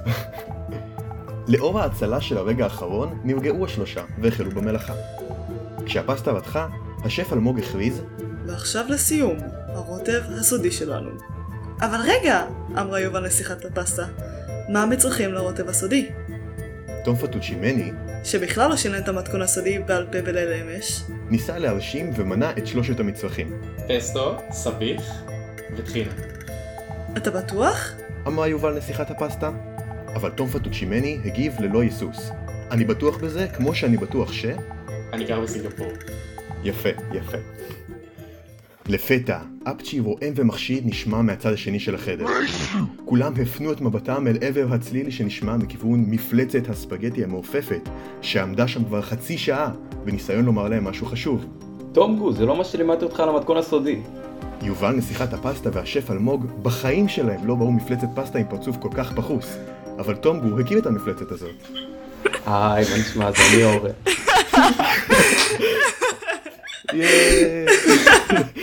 לאור 1.52 1.80
ההצלה 1.80 2.20
של 2.20 2.38
הרגע 2.38 2.64
האחרון, 2.64 3.20
נרגעו 3.24 3.64
השלושה 3.64 4.04
והחלו 4.18 4.50
במלאכה. 4.50 4.94
כשהפסטה 5.86 6.30
רתחה, 6.30 6.68
השף 7.04 7.32
אלמוג 7.32 7.58
הכריז, 7.58 8.02
ועכשיו 8.46 8.84
לסיום, 8.88 9.36
הרוטב 9.68 10.22
הסודי 10.40 10.70
שלנו. 10.70 11.10
אבל 11.80 11.98
רגע! 12.04 12.44
אמרה 12.80 13.00
יובל 13.00 13.24
לשיחת 13.26 13.64
הפסטה. 13.64 14.04
מה 14.68 14.82
המצרכים 14.82 15.32
לרוטב 15.32 15.68
הסודי? 15.68 16.08
תום 17.04 17.16
פטוצ'ימני 17.16 17.92
שבכלל 18.24 18.70
לא 18.70 18.76
שינה 18.76 18.98
את 18.98 19.08
המתכון 19.08 19.42
הסודי 19.42 19.78
בעל 19.78 20.06
פה 20.12 20.22
בליל 20.22 20.48
אמש. 20.52 21.02
ניסה 21.30 21.58
להרשים 21.58 22.10
ומנה 22.16 22.50
את 22.50 22.66
שלושת 22.66 23.00
המצרכים. 23.00 23.60
פסטו, 23.88 24.36
סביח 24.50 25.22
וטחינה. 25.76 26.10
אתה 27.16 27.30
בטוח? 27.30 27.92
אמרה 28.26 28.48
יובל 28.48 28.76
נסיכת 28.76 29.10
הפסטה. 29.10 29.50
אבל 30.14 30.30
תום 30.30 30.48
פטוצ'ימני 30.48 31.18
הגיב 31.24 31.60
ללא 31.60 31.82
היסוס. 31.82 32.30
אני 32.70 32.84
בטוח 32.84 33.16
בזה 33.16 33.46
כמו 33.56 33.74
שאני 33.74 33.96
בטוח 33.96 34.32
ש... 34.32 34.46
אני 35.12 35.24
גר 35.24 35.40
בסינגפור. 35.40 35.92
יפה, 36.64 36.88
יפה. 37.12 37.38
לפתע, 38.88 39.38
אפצ'י 39.64 40.00
רועם 40.00 40.32
ומחשיד 40.36 40.86
נשמע 40.86 41.22
מהצד 41.22 41.52
השני 41.52 41.80
של 41.80 41.94
החדר. 41.94 42.26
כולם 43.04 43.32
הפנו 43.42 43.72
את 43.72 43.80
מבטם 43.80 44.26
אל 44.26 44.36
עבר 44.40 44.66
הצליל 44.70 45.10
שנשמע 45.10 45.56
מכיוון 45.56 46.04
מפלצת 46.08 46.68
הספגטי 46.68 47.24
המעופפת, 47.24 47.88
שעמדה 48.22 48.68
שם 48.68 48.84
כבר 48.84 49.02
חצי 49.02 49.38
שעה, 49.38 49.70
בניסיון 50.04 50.44
לומר 50.44 50.68
להם 50.68 50.84
משהו 50.84 51.06
חשוב. 51.06 51.46
תום 51.92 52.18
גו, 52.18 52.32
זה 52.32 52.46
לא 52.46 52.56
מה 52.56 52.64
שלימדתי 52.64 53.04
אותך 53.04 53.20
על 53.20 53.28
המתכון 53.28 53.56
הסודי. 53.56 54.00
יובל 54.62 54.90
נסיכת 54.92 55.32
הפסטה 55.32 55.70
והשף 55.72 56.10
אלמוג 56.10 56.46
בחיים 56.62 57.08
שלהם 57.08 57.46
לא 57.46 57.54
ראו 57.54 57.72
מפלצת 57.72 58.08
פסטה 58.14 58.38
עם 58.38 58.44
פרצוף 58.50 58.76
כל 58.76 58.90
כך 58.94 59.12
פחוס. 59.12 59.56
אבל 59.98 60.14
תום 60.14 60.40
גור 60.40 60.60
הקים 60.60 60.78
את 60.78 60.86
המפלצת 60.86 61.30
הזאת. 61.30 61.54
היי, 62.46 62.84
מה 62.90 62.98
נשמע? 62.98 63.30
זה 63.32 63.38
אני 63.54 63.64
אורן. 63.64 63.90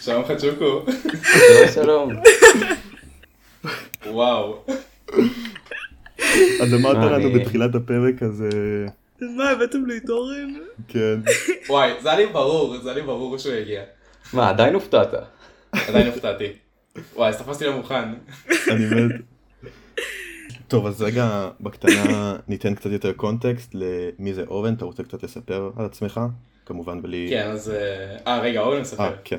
שלום 0.00 0.24
חצ'וקו. 0.24 0.84
שלום, 1.22 1.68
שלום. 1.74 2.12
וואו. 4.06 4.64
אז 6.62 6.74
אמרת 6.74 6.96
מה, 6.96 7.10
לנו 7.10 7.32
בתחילת 7.32 7.74
הפרק 7.74 8.22
אז 8.22 8.42
אה, 8.42 9.26
מה, 9.36 9.50
הבאתם 9.50 9.86
לי 9.86 9.96
את 9.96 10.10
אורן? 10.10 10.54
כן. 10.88 11.20
וואי, 11.68 11.92
זה 12.02 12.10
היה 12.12 12.18
לי 12.18 12.26
ברור, 12.26 12.78
זה 12.78 12.88
היה 12.88 12.98
לי 12.98 13.04
ברור 13.04 13.38
שהוא 13.38 13.54
יגיע. 13.54 13.82
מה, 14.32 14.48
עדיין 14.48 14.74
הופתעת? 14.74 15.14
עדיין 15.72 16.06
הופתעתי. 16.06 16.52
וואי, 17.14 17.28
אז 17.28 17.36
תפסתי 17.36 17.64
לא 17.64 17.76
מוכן. 17.76 18.08
אני 18.70 18.84
מת. 18.86 19.20
טוב 20.68 20.86
אז 20.86 21.02
רגע 21.02 21.48
בקטנה 21.60 22.36
ניתן 22.48 22.74
קצת 22.74 22.90
יותר 22.90 23.12
קונטקסט 23.12 23.74
למי 23.74 24.34
זה 24.34 24.44
אורן 24.48 24.74
אתה 24.74 24.84
רוצה 24.84 25.02
קצת 25.02 25.22
לספר 25.22 25.70
על 25.76 25.86
עצמך 25.86 26.20
כמובן 26.70 27.02
בלי. 27.02 27.26
כן, 27.30 27.50
אז... 27.50 27.70
אה, 27.70 28.16
אה, 28.26 28.40
רגע, 28.40 28.60
אורן 28.60 28.76
אה, 28.76 28.80
מספר. 28.80 29.12
כן. 29.24 29.36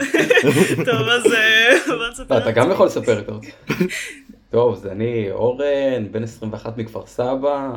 טוב, 0.91 1.07
אז 1.09 1.25
אה, 1.33 1.69
בוא 1.87 2.07
נספר. 2.11 2.37
אתה 2.37 2.51
גם 2.51 2.71
יכול 2.71 2.85
לספר 2.85 3.19
את 3.19 3.25
זה. 3.25 3.33
טוב, 4.51 4.75
זה 4.75 4.91
אני 4.91 5.31
אורן, 5.31 6.11
בן 6.11 6.23
21 6.23 6.77
מכפר 6.77 7.05
סבא, 7.05 7.71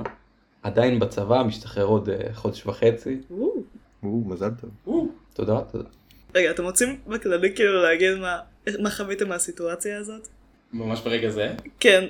עדיין 0.62 0.98
בצבא, 0.98 1.42
משתחרר 1.42 1.84
עוד 1.84 2.08
אה, 2.08 2.16
חודש 2.34 2.66
וחצי. 2.66 3.18
או, 3.30 4.22
מזל 4.26 4.50
טוב. 4.84 5.06
תודה, 5.34 5.60
תודה. 5.72 5.88
רגע, 6.34 6.50
אתם 6.50 6.64
רוצים 6.64 6.98
בכללי 7.06 7.54
כאילו 7.54 7.82
להגיד 7.82 8.14
מה- 8.14 8.38
מה 8.78 8.90
חוויתם 8.90 9.28
מהסיטואציה 9.28 9.98
הזאת? 9.98 10.28
ממש 10.72 11.00
ברגע 11.00 11.28
זה. 11.30 11.52
כן. 11.80 12.04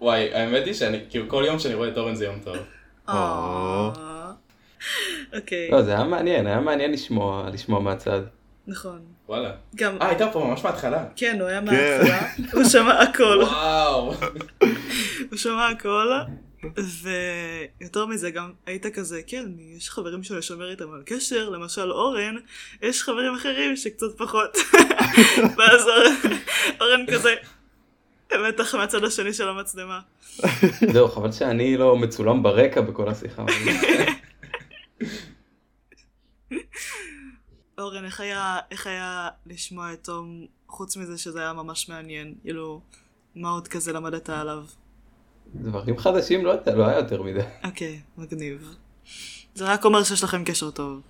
וואי, 0.00 0.34
האמת 0.34 0.66
היא 0.66 0.74
שאני, 0.74 0.98
כאילו 1.10 1.28
כל 1.28 1.44
יום 1.46 1.58
שאני 1.58 1.74
רואה 1.74 1.88
את 1.88 1.98
אורן 1.98 2.14
זה 2.14 2.24
יום 2.24 2.36
טוב. 2.44 2.56
אוקיי, 5.36 5.70
לא, 5.70 5.82
זה 5.82 5.90
היה 5.94 6.04
מעניין, 6.04 6.46
היה 6.46 6.60
מעניין 6.60 6.92
לשמוע, 6.92 7.48
לשמוע 7.52 7.80
מהצד. 7.80 8.20
נכון. 8.66 8.98
וואלה. 9.28 9.50
גם, 9.76 9.96
אה, 10.02 10.08
הייתה 10.08 10.26
פה 10.32 10.44
ממש 10.44 10.64
מההתחלה. 10.64 11.04
כן, 11.16 11.36
הוא 11.40 11.48
היה 11.48 11.60
מההתחלה, 11.60 12.20
הוא 12.52 12.64
שמע 12.64 13.02
הכל, 13.02 13.38
וואו. 13.42 14.14
הוא 15.30 15.36
שמע 15.38 15.68
הכל, 15.68 16.08
ויותר 17.02 18.06
מזה 18.06 18.30
גם 18.30 18.52
היית 18.66 18.86
כזה, 18.86 19.20
כן, 19.26 19.44
יש 19.76 19.90
חברים 19.90 20.22
שאני 20.22 20.42
שומר 20.42 20.70
איתם 20.70 20.92
על 20.94 21.02
קשר, 21.06 21.48
למשל 21.48 21.90
אורן, 21.92 22.34
יש 22.82 23.02
חברים 23.02 23.34
אחרים 23.34 23.76
שקצת 23.76 24.18
פחות, 24.18 24.56
ואז 25.58 25.86
אורן- 25.88 26.36
אורן 26.80 27.06
כזה, 27.12 27.34
בטח 28.48 28.74
מהצד 28.74 29.04
השני 29.04 29.32
של 29.32 29.48
המצלמה. 29.48 30.00
זהו, 30.92 31.08
חבל 31.08 31.32
שאני 31.32 31.76
לא 31.76 31.96
מצולם 31.96 32.42
ברקע 32.42 32.80
בכל 32.80 33.08
השיחה. 33.08 33.44
אורן, 37.86 38.04
איך 38.04 38.20
היה, 38.20 38.58
איך 38.70 38.86
היה 38.86 39.28
לשמוע 39.46 39.92
את 39.92 40.04
תום, 40.04 40.46
חוץ 40.68 40.96
מזה 40.96 41.18
שזה 41.18 41.40
היה 41.40 41.52
ממש 41.52 41.88
מעניין, 41.88 42.34
כאילו, 42.42 42.80
מה 43.34 43.50
עוד 43.50 43.68
כזה 43.68 43.92
למדת 43.92 44.30
עליו? 44.30 44.64
דברים 45.54 45.98
חדשים 45.98 46.44
לא 46.44 46.50
יודע, 46.50 46.74
לא 46.74 46.86
היה 46.86 46.98
יותר 46.98 47.22
מדי. 47.22 47.40
אוקיי, 47.64 48.00
מגניב. 48.18 48.74
זה 49.54 49.64
רק 49.64 49.84
אומר 49.84 50.04
שיש 50.04 50.24
לכם 50.24 50.44
קשר 50.44 50.70
טוב. 50.70 51.00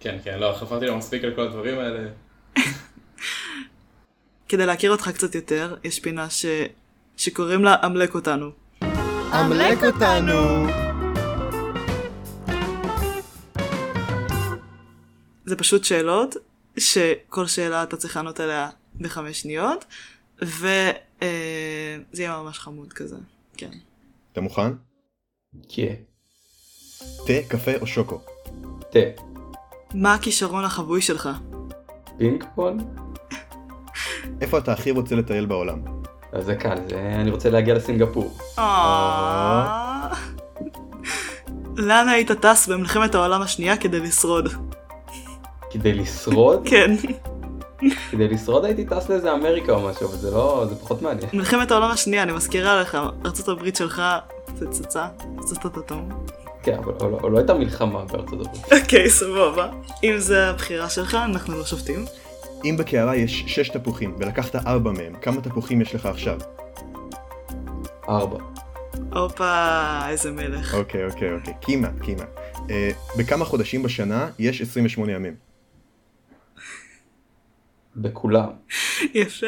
כן, 0.00 0.18
כן, 0.24 0.38
לא, 0.38 0.52
חפרתי 0.60 0.86
לו 0.86 0.96
מספיק 0.96 1.24
על 1.24 1.34
כל 1.34 1.42
הדברים 1.42 1.78
האלה. 1.78 2.08
כדי 4.48 4.66
להכיר 4.66 4.92
אותך 4.92 5.08
קצת 5.08 5.34
יותר, 5.34 5.76
יש 5.84 6.00
פינה 6.00 6.30
ש... 6.30 6.46
שקוראים 7.16 7.64
לה 7.64 7.76
אמלק 7.86 8.14
אותנו. 8.14 8.50
אמלק 9.32 9.84
אותנו! 9.84 10.66
זה 15.46 15.56
פשוט 15.56 15.84
שאלות, 15.84 16.36
שכל 16.78 17.46
שאלה 17.46 17.82
אתה 17.82 17.96
צריך 17.96 18.16
לענות 18.16 18.40
עליה 18.40 18.70
בחמש 19.00 19.40
שניות, 19.40 19.84
וזה 20.42 20.92
יהיה 22.14 22.42
ממש 22.42 22.58
חמוד 22.58 22.92
כזה, 22.92 23.16
כן. 23.56 23.70
אתה 24.32 24.40
מוכן? 24.40 24.72
כן. 25.68 25.94
תה, 27.26 27.32
קפה 27.48 27.70
או 27.80 27.86
שוקו? 27.86 28.20
תה. 28.90 28.98
מה 29.94 30.14
הכישרון 30.14 30.64
החבוי 30.64 31.02
שלך? 31.02 31.28
פינג 32.18 32.44
פונג? 32.54 32.82
איפה 34.40 34.58
אתה 34.58 34.72
הכי 34.72 34.90
רוצה 34.90 35.14
לטייל 35.14 35.46
בעולם? 35.46 35.82
אז 36.32 36.44
זה 36.44 36.54
קל, 36.54 36.76
זה... 36.88 37.12
אני 37.20 37.30
רוצה 37.30 37.50
להגיע 37.50 37.74
לסינגפור. 37.74 38.38
אה. 38.58 40.12
לאן 41.76 42.08
היית 42.08 42.30
טס 42.32 42.68
במלחמת 42.68 43.14
העולם 43.14 43.42
השנייה 43.42 43.76
כדי 43.76 44.00
לשרוד? 44.00 44.48
כדי 45.70 45.92
לשרוד? 45.92 46.62
כן. 46.70 46.94
כדי 48.10 48.28
לשרוד 48.28 48.64
הייתי 48.64 48.84
טס 48.84 49.08
לאיזה 49.08 49.32
אמריקה 49.32 49.72
או 49.72 49.80
משהו, 49.88 50.06
אבל 50.08 50.16
זה 50.16 50.30
לא... 50.30 50.66
זה 50.68 50.76
פחות 50.76 51.02
מעניין. 51.02 51.28
מלחמת 51.32 51.70
העולם 51.70 51.90
השנייה, 51.90 52.22
אני 52.22 52.32
מזכירה 52.32 52.80
לך, 52.80 52.98
ארצות 53.26 53.48
הברית 53.48 53.76
שלך 53.76 54.02
פצצה, 54.60 55.06
פצצת 55.36 55.78
אטום. 55.78 56.08
כן, 56.62 56.78
אבל 56.78 56.92
אבל- 57.00 57.14
אבל 57.20 57.30
לא 57.30 57.38
הייתה 57.38 57.54
מלחמה 57.54 58.04
בארצות 58.04 58.40
הברית. 58.46 58.82
אוקיי, 58.82 59.10
סבבה. 59.10 59.68
אם 60.04 60.14
זה 60.18 60.50
הבחירה 60.50 60.90
שלך, 60.90 61.14
אנחנו 61.14 61.58
לא 61.58 61.64
שופטים. 61.64 62.04
אם 62.64 62.76
בקערה 62.78 63.16
יש 63.16 63.44
שש 63.46 63.68
תפוחים 63.68 64.16
ולקחת 64.18 64.56
ארבע 64.56 64.90
מהם, 64.92 65.12
כמה 65.22 65.40
תפוחים 65.40 65.80
יש 65.80 65.94
לך 65.94 66.06
עכשיו? 66.06 66.38
ארבע. 68.08 68.38
הופה, 69.12 69.72
איזה 70.08 70.32
מלך. 70.32 70.74
אוקיי, 70.74 71.06
אוקיי, 71.06 71.32
אוקיי. 71.34 71.54
כמעט, 71.62 71.92
כמעט. 72.02 72.28
אה, 72.70 72.90
בכמה 73.18 73.44
חודשים 73.44 73.82
בשנה 73.82 74.28
יש 74.38 74.60
28 74.62 75.12
ימים? 75.12 75.45
בכולם. 77.96 78.48
יפה, 79.14 79.46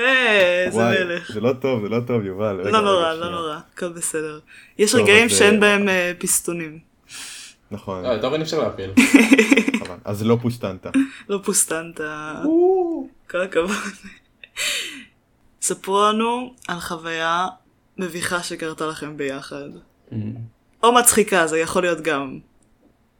איזה 0.66 0.82
מלך. 0.84 1.32
זה 1.32 1.40
לא 1.40 1.52
טוב, 1.52 1.82
זה 1.82 1.88
לא 1.88 2.00
טוב, 2.06 2.24
יובל. 2.24 2.60
לא 2.64 2.80
נורא, 2.80 3.14
לא. 3.14 3.30
נורא, 3.30 3.58
הכל 3.74 3.88
בסדר. 3.88 4.38
יש 4.78 4.94
רגעים 4.94 5.28
שאין 5.28 5.54
אה, 5.54 5.60
בהם 5.60 5.88
אה, 5.88 6.12
פיסטונים. 6.18 6.78
נכון, 7.70 8.02
לא, 8.02 8.16
את 8.16 8.24
אורן 8.24 8.40
אפשר 8.40 8.58
להפיל. 8.58 8.90
אז 10.04 10.26
לא 10.26 10.38
פוסטנטה. 10.42 10.90
לא 11.28 11.40
פוסטנט. 11.44 12.00
כל 13.30 13.40
הכבוד. 13.40 13.76
ספרו 15.62 16.02
לנו 16.02 16.54
על 16.68 16.80
חוויה 16.80 17.46
מביכה 17.98 18.42
שקרתה 18.42 18.86
לכם 18.86 19.16
ביחד. 19.16 19.68
Mm. 20.10 20.14
או 20.82 20.92
מצחיקה, 20.92 21.46
זה 21.46 21.58
יכול 21.58 21.82
להיות 21.82 22.00
גם. 22.00 22.38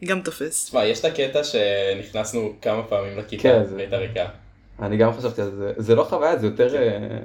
גם 0.04 0.20
תופס. 0.20 0.64
תשמע, 0.64 0.84
יש 0.84 1.00
את 1.00 1.04
הקטע 1.04 1.44
שנכנסנו 1.44 2.52
כמה 2.62 2.82
פעמים 2.82 3.18
לכיתה 3.18 3.42
כן, 3.42 3.62
והייתה 3.76 3.96
ריקה. 3.96 4.26
אני 4.82 4.96
גם 4.96 5.12
חשבתי 5.12 5.42
על 5.42 5.50
זה. 5.50 5.72
זה 5.76 5.94
לא 5.94 6.04
חוויה, 6.04 6.38
זה 6.38 6.46
יותר... 6.46 6.76
אה, 6.76 7.18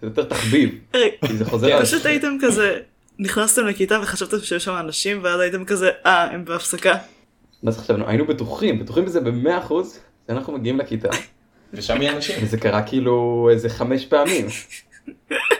זה 0.00 0.06
יותר 0.06 0.24
תחביב. 0.24 0.78
רגע, 0.94 1.16
כי 1.26 1.36
זה 1.36 1.44
חוזר 1.44 1.72
על... 1.72 1.84
פשוט 1.84 2.06
הייתם 2.06 2.36
כזה, 2.40 2.80
נכנסתם 3.18 3.66
לכיתה 3.66 3.98
וחשבתם 4.02 4.38
שיש 4.38 4.64
שם 4.64 4.76
אנשים, 4.80 5.20
ואז 5.22 5.40
הייתם 5.40 5.64
כזה, 5.64 5.90
אה, 6.06 6.24
הם 6.24 6.44
בהפסקה. 6.44 6.94
מה 7.62 7.70
זה 7.70 7.80
חשבנו? 7.80 8.08
היינו 8.08 8.26
בטוחים, 8.26 8.78
בטוחים 8.78 9.04
בזה 9.04 9.20
במאה 9.20 9.58
אחוז, 9.58 10.00
שאנחנו 10.26 10.52
מגיעים 10.52 10.78
לכיתה. 10.78 11.08
ושם 11.72 12.02
יהיה 12.02 12.16
אנשים. 12.16 12.36
וזה 12.42 12.58
קרה 12.58 12.82
כאילו 12.82 13.48
איזה 13.52 13.68
חמש 13.68 14.06
פעמים. 14.06 14.46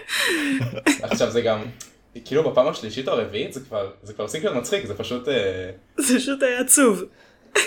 עכשיו 1.03 1.31
זה 1.31 1.40
גם, 1.40 1.59
כאילו 2.25 2.51
בפעם 2.51 2.68
השלישית 2.68 3.09
או 3.09 3.12
הרביעית 3.12 3.53
זה 3.53 3.61
כבר, 3.61 3.90
זה 4.03 4.12
כבר 4.12 4.25
הפסיק 4.25 4.44
להיות 4.44 4.57
מצחיק, 4.57 4.87
זה 4.87 4.94
פשוט, 4.94 5.29
אה, 5.29 5.70
זה 5.97 6.18
פשוט 6.18 6.42
היה 6.42 6.61
עצוב. 6.61 7.03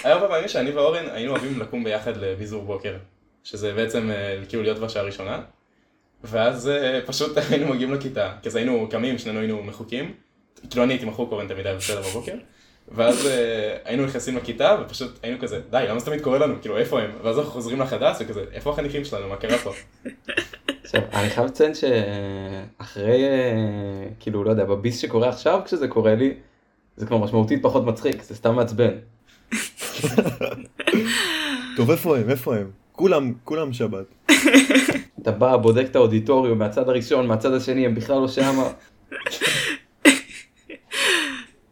היה 0.03 0.13
הרבה 0.13 0.27
פעמים 0.27 0.47
שאני 0.47 0.71
ואורן 0.71 1.05
היינו 1.11 1.31
אוהבים 1.31 1.59
לקום 1.59 1.83
ביחד 1.83 2.17
לביזור 2.17 2.63
בוקר, 2.63 2.93
שזה 3.49 3.73
בעצם 3.73 4.11
אה, 4.11 4.39
כאילו 4.49 4.63
להיות 4.63 4.79
בשעה 4.79 5.03
הראשונה, 5.03 5.41
ואז 6.23 6.69
אה, 6.69 6.99
פשוט 7.05 7.37
היינו 7.49 7.67
מגיעים 7.67 7.93
לכיתה, 7.93 8.33
כי 8.41 8.49
אז 8.49 8.55
היינו 8.55 8.87
קמים, 8.89 9.17
שנינו 9.17 9.39
היינו 9.39 9.63
מחוקים, 9.63 10.13
כאילו 10.69 10.83
אני 10.83 10.93
הייתי 10.93 11.05
מחוק, 11.05 11.31
אורן 11.31 11.47
תמיד 11.47 11.65
היה 11.65 11.75
בסדר 11.75 12.01
בבוקר, 12.01 12.33
ואז 12.87 13.27
אה, 13.27 13.77
היינו 13.85 14.05
נכנסים 14.05 14.37
לכיתה 14.37 14.77
ופשוט 14.81 15.19
היינו 15.23 15.39
כזה, 15.39 15.61
די, 15.69 15.85
למה 15.89 15.99
זה 15.99 16.05
תמיד 16.05 16.21
קורה 16.21 16.39
לנו, 16.39 16.55
כאילו 16.61 16.77
איפה 16.77 17.01
הם, 17.01 17.11
ואז 17.23 17.37
אנחנו 17.37 17.51
חוזרים 17.51 17.79
לחדש 17.79 18.17
וכזה, 18.19 18.45
איפה 18.51 18.69
החניכים 18.69 19.05
שלנו, 19.05 19.27
מה 19.27 19.35
קרה 19.35 19.57
פה? 19.57 19.71
עכשיו, 20.83 21.01
אני 21.13 21.29
חייב 21.29 21.47
לציין 21.47 21.71
שאחרי, 21.75 23.23
כאילו, 24.19 24.43
לא 24.43 24.49
יודע, 24.49 24.65
בביס 24.65 24.99
שקורה 24.99 25.29
עכשיו, 25.29 25.61
כשזה 25.65 25.87
קורה 25.87 26.15
לי, 26.15 26.33
זה 26.97 27.05
כבר 27.05 27.17
משמעותית 27.17 27.63
פחות 27.63 27.85
מצחיק, 27.85 28.23
זה 28.23 28.35
סתם 28.35 28.55
מעצבן. 28.55 28.93
טוב, 31.77 31.91
איפה 31.91 32.17
הם? 32.17 32.29
איפה 32.29 32.55
הם? 32.55 32.86
כולם, 32.97 33.33
כולם 33.43 33.73
שבת. 33.73 34.05
אתה 35.21 35.31
בא, 35.31 35.57
בודק 35.57 35.85
את 35.91 35.95
האודיטוריום 35.95 36.59
מהצד 36.59 36.89
הראשון, 36.89 37.27
מהצד 37.27 37.53
השני, 37.53 37.85
הם 37.85 37.95
בכלל 37.95 38.15
לא 38.21 38.27
שמה. 38.27 38.71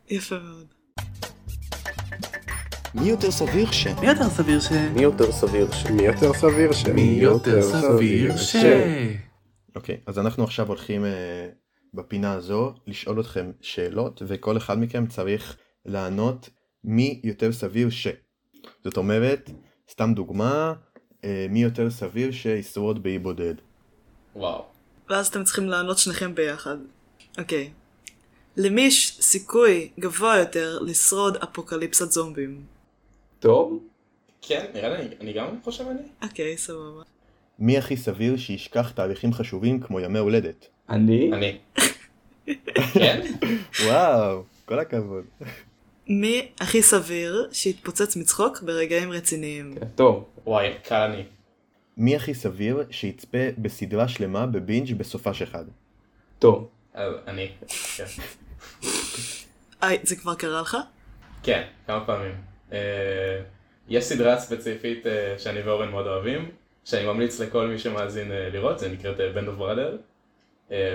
יפה 0.09 0.35
מאוד. 0.39 0.65
מי 2.95 3.07
יותר 3.07 3.31
סביר 3.31 3.71
ש... 3.71 3.88
מי 3.88 4.07
יותר 4.07 4.29
סביר 4.29 4.59
ש... 4.59 4.71
מי 4.71 5.01
יותר 5.01 5.31
סביר 5.31 5.71
ש... 5.71 5.85
מי 5.85 6.03
יותר 6.03 6.33
סביר 6.33 6.71
ש... 6.71 6.85
מי 6.85 7.01
יותר 7.01 7.61
סביר 7.61 8.38
ש... 8.38 8.55
אוקיי, 9.75 9.97
אז 10.05 10.19
אנחנו 10.19 10.43
עכשיו 10.43 10.67
הולכים 10.67 11.05
אה, 11.05 11.49
בפינה 11.93 12.33
הזו 12.33 12.73
לשאול 12.88 13.19
אתכם 13.19 13.51
שאלות, 13.61 14.21
וכל 14.27 14.57
אחד 14.57 14.79
מכם 14.79 15.07
צריך 15.07 15.57
לענות 15.85 16.49
מי 16.83 17.21
יותר 17.23 17.51
סביר 17.51 17.89
ש... 17.89 18.07
זאת 18.83 18.97
אומרת, 18.97 19.51
סתם 19.91 20.13
דוגמה, 20.13 20.73
מי 21.49 21.63
יותר 21.63 21.89
סביר 21.89 22.31
שישרוד 22.31 23.03
באי 23.03 23.19
בודד. 23.19 23.55
וואו. 24.35 24.63
ואז 25.09 25.27
אתם 25.27 25.43
צריכים 25.43 25.69
לענות 25.69 25.97
שניכם 25.97 26.35
ביחד. 26.35 26.77
אוקיי. 27.38 27.69
למי 28.57 28.81
יש 28.81 29.17
סיכוי 29.21 29.89
גבוה 29.99 30.38
יותר 30.38 30.79
לשרוד 30.81 31.38
אפוקליפסת 31.38 32.11
זומבים? 32.11 32.61
טוב, 33.39 33.79
כן, 34.41 34.65
נראה 34.73 34.89
לי, 34.89 35.07
אני 35.21 35.33
גם 35.33 35.47
חושב 35.63 35.83
אני. 35.88 36.01
אוקיי, 36.23 36.57
סבבה. 36.57 37.03
מי 37.59 37.77
הכי 37.77 37.97
סביר 37.97 38.38
שישכח 38.38 38.91
תהליכים 38.91 39.33
חשובים 39.33 39.79
כמו 39.79 39.99
ימי 39.99 40.19
הולדת? 40.19 40.67
אני, 40.89 41.31
אני. 41.33 41.57
כן? 42.93 43.21
וואו, 43.85 44.43
כל 44.65 44.79
הכבוד. 44.79 45.23
מי 46.07 46.51
הכי 46.59 46.81
סביר 46.81 47.49
שיתפוצץ 47.51 48.15
מצחוק 48.15 48.61
ברגעים 48.61 49.11
רציניים? 49.11 49.75
כן, 49.79 49.87
טוב, 49.95 50.25
וואי, 50.45 50.73
קל 50.83 50.95
אני. 50.95 51.23
מי 51.97 52.15
הכי 52.15 52.33
סביר 52.33 52.83
שיצפה 52.91 53.37
בסדרה 53.57 54.07
שלמה 54.07 54.45
בבינג' 54.45 54.93
בסופש 54.97 55.41
אחד? 55.41 55.65
טוב. 56.39 56.69
אז 56.93 57.13
אני. 57.27 57.51
כן. 57.97 58.05
היי, 59.81 59.99
זה 60.03 60.15
כבר 60.15 60.35
קרה 60.35 60.61
לך? 60.61 60.77
כן, 61.43 61.63
כמה 61.87 62.05
פעמים. 62.05 62.35
אה, 62.71 63.41
יש 63.87 64.03
סדרה 64.03 64.39
ספציפית 64.39 65.07
אה, 65.07 65.35
שאני 65.37 65.61
ואורן 65.61 65.89
מאוד 65.89 66.07
אוהבים, 66.07 66.51
שאני 66.85 67.05
ממליץ 67.05 67.39
לכל 67.39 67.67
מי 67.67 67.79
שמאזין 67.79 68.31
אה, 68.31 68.49
לראות, 68.49 68.79
זה 68.79 68.89
נקראת 68.89 69.17
בנד 69.33 69.47
אוף 69.47 69.55
בראדר. 69.55 69.97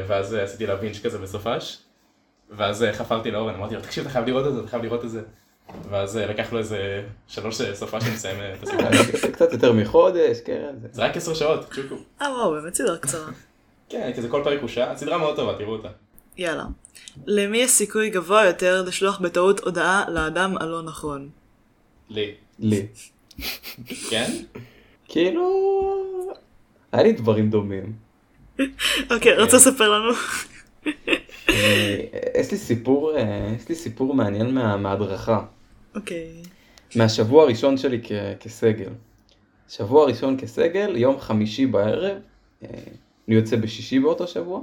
ואז 0.07 0.35
אה, 0.35 0.43
עשיתי 0.43 0.67
לה 0.67 0.77
בינץ' 0.77 0.99
כזה 1.03 1.19
בסופש. 1.19 1.79
ואז 2.57 2.83
אה, 2.83 2.93
חפרתי 2.93 3.31
לאורן, 3.31 3.55
אמרתי 3.55 3.75
לו, 3.75 3.81
תקשיב, 3.81 4.05
אתה 4.05 4.13
חייב 4.13 4.27
לראות 4.27 4.47
את 4.47 4.55
זה, 4.55 4.61
אתה 4.61 4.69
חייב 4.69 4.83
לראות 4.83 5.05
את 5.05 5.11
זה. 5.11 5.23
ואז 5.91 6.17
אה, 6.19 6.27
לקח 6.27 6.53
לו 6.53 6.59
איזה 6.59 7.03
שלוש 7.29 7.61
לסיים 7.61 8.41
אה, 8.41 8.55
את 8.55 8.63
הסדרה. 8.63 8.89
זה 9.21 9.33
קצת 9.33 9.53
יותר 9.53 9.73
מחודש, 9.73 10.41
כן. 10.45 10.73
זה- 10.83 10.89
זה 10.93 11.03
רק 11.05 11.17
עשר 11.17 11.35
שעות, 11.35 11.71
צ'וקו. 11.73 11.95
אה 12.23 12.27
וואו, 12.31 12.51
באמת 12.51 12.75
סדרה 12.75 12.97
קצרה. 12.99 13.27
כן, 13.89 14.11
כזה 14.17 14.29
כל 14.29 14.41
פרק 14.45 14.61
הוא 14.61 14.69
שעה, 14.69 14.97
סדרה 14.97 15.19
מאוד 15.19 15.37
טובה, 15.37 15.55
תראו 15.59 15.73
אותה. 15.73 15.89
יאללה. 16.37 16.65
למי 17.27 17.59
יש 17.59 17.71
סיכוי 17.71 18.11
גבוה 18.11 18.45
יותר 18.47 18.83
לשלוח 18.87 19.19
בטעות 19.21 19.61
הודעה 19.61 20.05
לאדם 20.09 20.57
הלא 20.61 20.83
נכון? 20.83 21.29
לי. 22.11 22.35
לי. 22.59 22.87
כן? 24.11 24.31
כאילו... 25.09 25.51
היה 26.93 27.03
לי 27.03 27.13
דברים 27.13 27.51
דומים. 27.51 27.93
אוקיי, 29.11 29.39
רוצה 29.39 29.57
לספר 29.57 29.89
לנו? 29.91 30.13
אה, 31.51 31.97
יש 32.41 32.51
לי 32.53 32.59
סיפור, 32.59 33.17
אה, 33.17 33.53
יש 33.57 33.69
לי 33.69 33.75
סיפור 33.75 34.15
מעניין 34.15 34.55
מה- 34.55 34.77
מההדרכה. 34.77 35.45
אוקיי. 35.95 36.29
מהשבוע 36.97 37.43
הראשון 37.43 37.77
שלי 37.77 38.01
כ- 38.03 38.13
כסגל. 38.41 38.89
שבוע 39.69 40.05
ראשון 40.07 40.37
כסגל, 40.41 40.97
יום 40.97 41.21
חמישי 41.21 41.67
בערב, 41.67 42.17
אה, 42.65 42.69
אני 43.29 43.37
יוצא 43.37 43.57
בשישי 43.57 43.99
באותו 44.01 44.27
שבוע, 44.27 44.61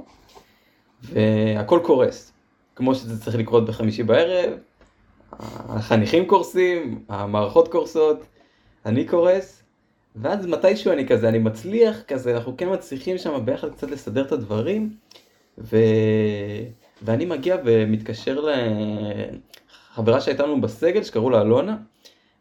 והכל 1.02 1.80
קורס. 1.84 2.32
כמו 2.76 2.94
שזה 2.94 3.24
צריך 3.24 3.36
לקרות 3.36 3.66
בחמישי 3.66 4.02
בערב, 4.02 4.52
החניכים 5.32 6.26
קורסים, 6.26 7.04
המערכות 7.08 7.68
קורסות, 7.68 8.22
אני 8.86 9.04
קורס, 9.04 9.62
ואז 10.16 10.46
מתישהו 10.46 10.92
אני 10.92 11.08
כזה, 11.08 11.28
אני 11.28 11.38
מצליח 11.38 12.02
כזה, 12.08 12.36
אנחנו 12.36 12.56
כן 12.56 12.72
מצליחים 12.72 13.18
שם 13.18 13.44
ביחד 13.44 13.70
קצת 13.70 13.90
לסדר 13.90 14.26
את 14.26 14.32
הדברים, 14.32 14.90
ו... 15.58 15.76
ואני 17.02 17.24
מגיע 17.24 17.56
ומתקשר 17.64 18.44
לחברה 19.94 20.20
שהייתה 20.20 20.46
לנו 20.46 20.60
בסגל, 20.60 21.02
שקראו 21.02 21.30
לה 21.30 21.42
אלונה, 21.42 21.76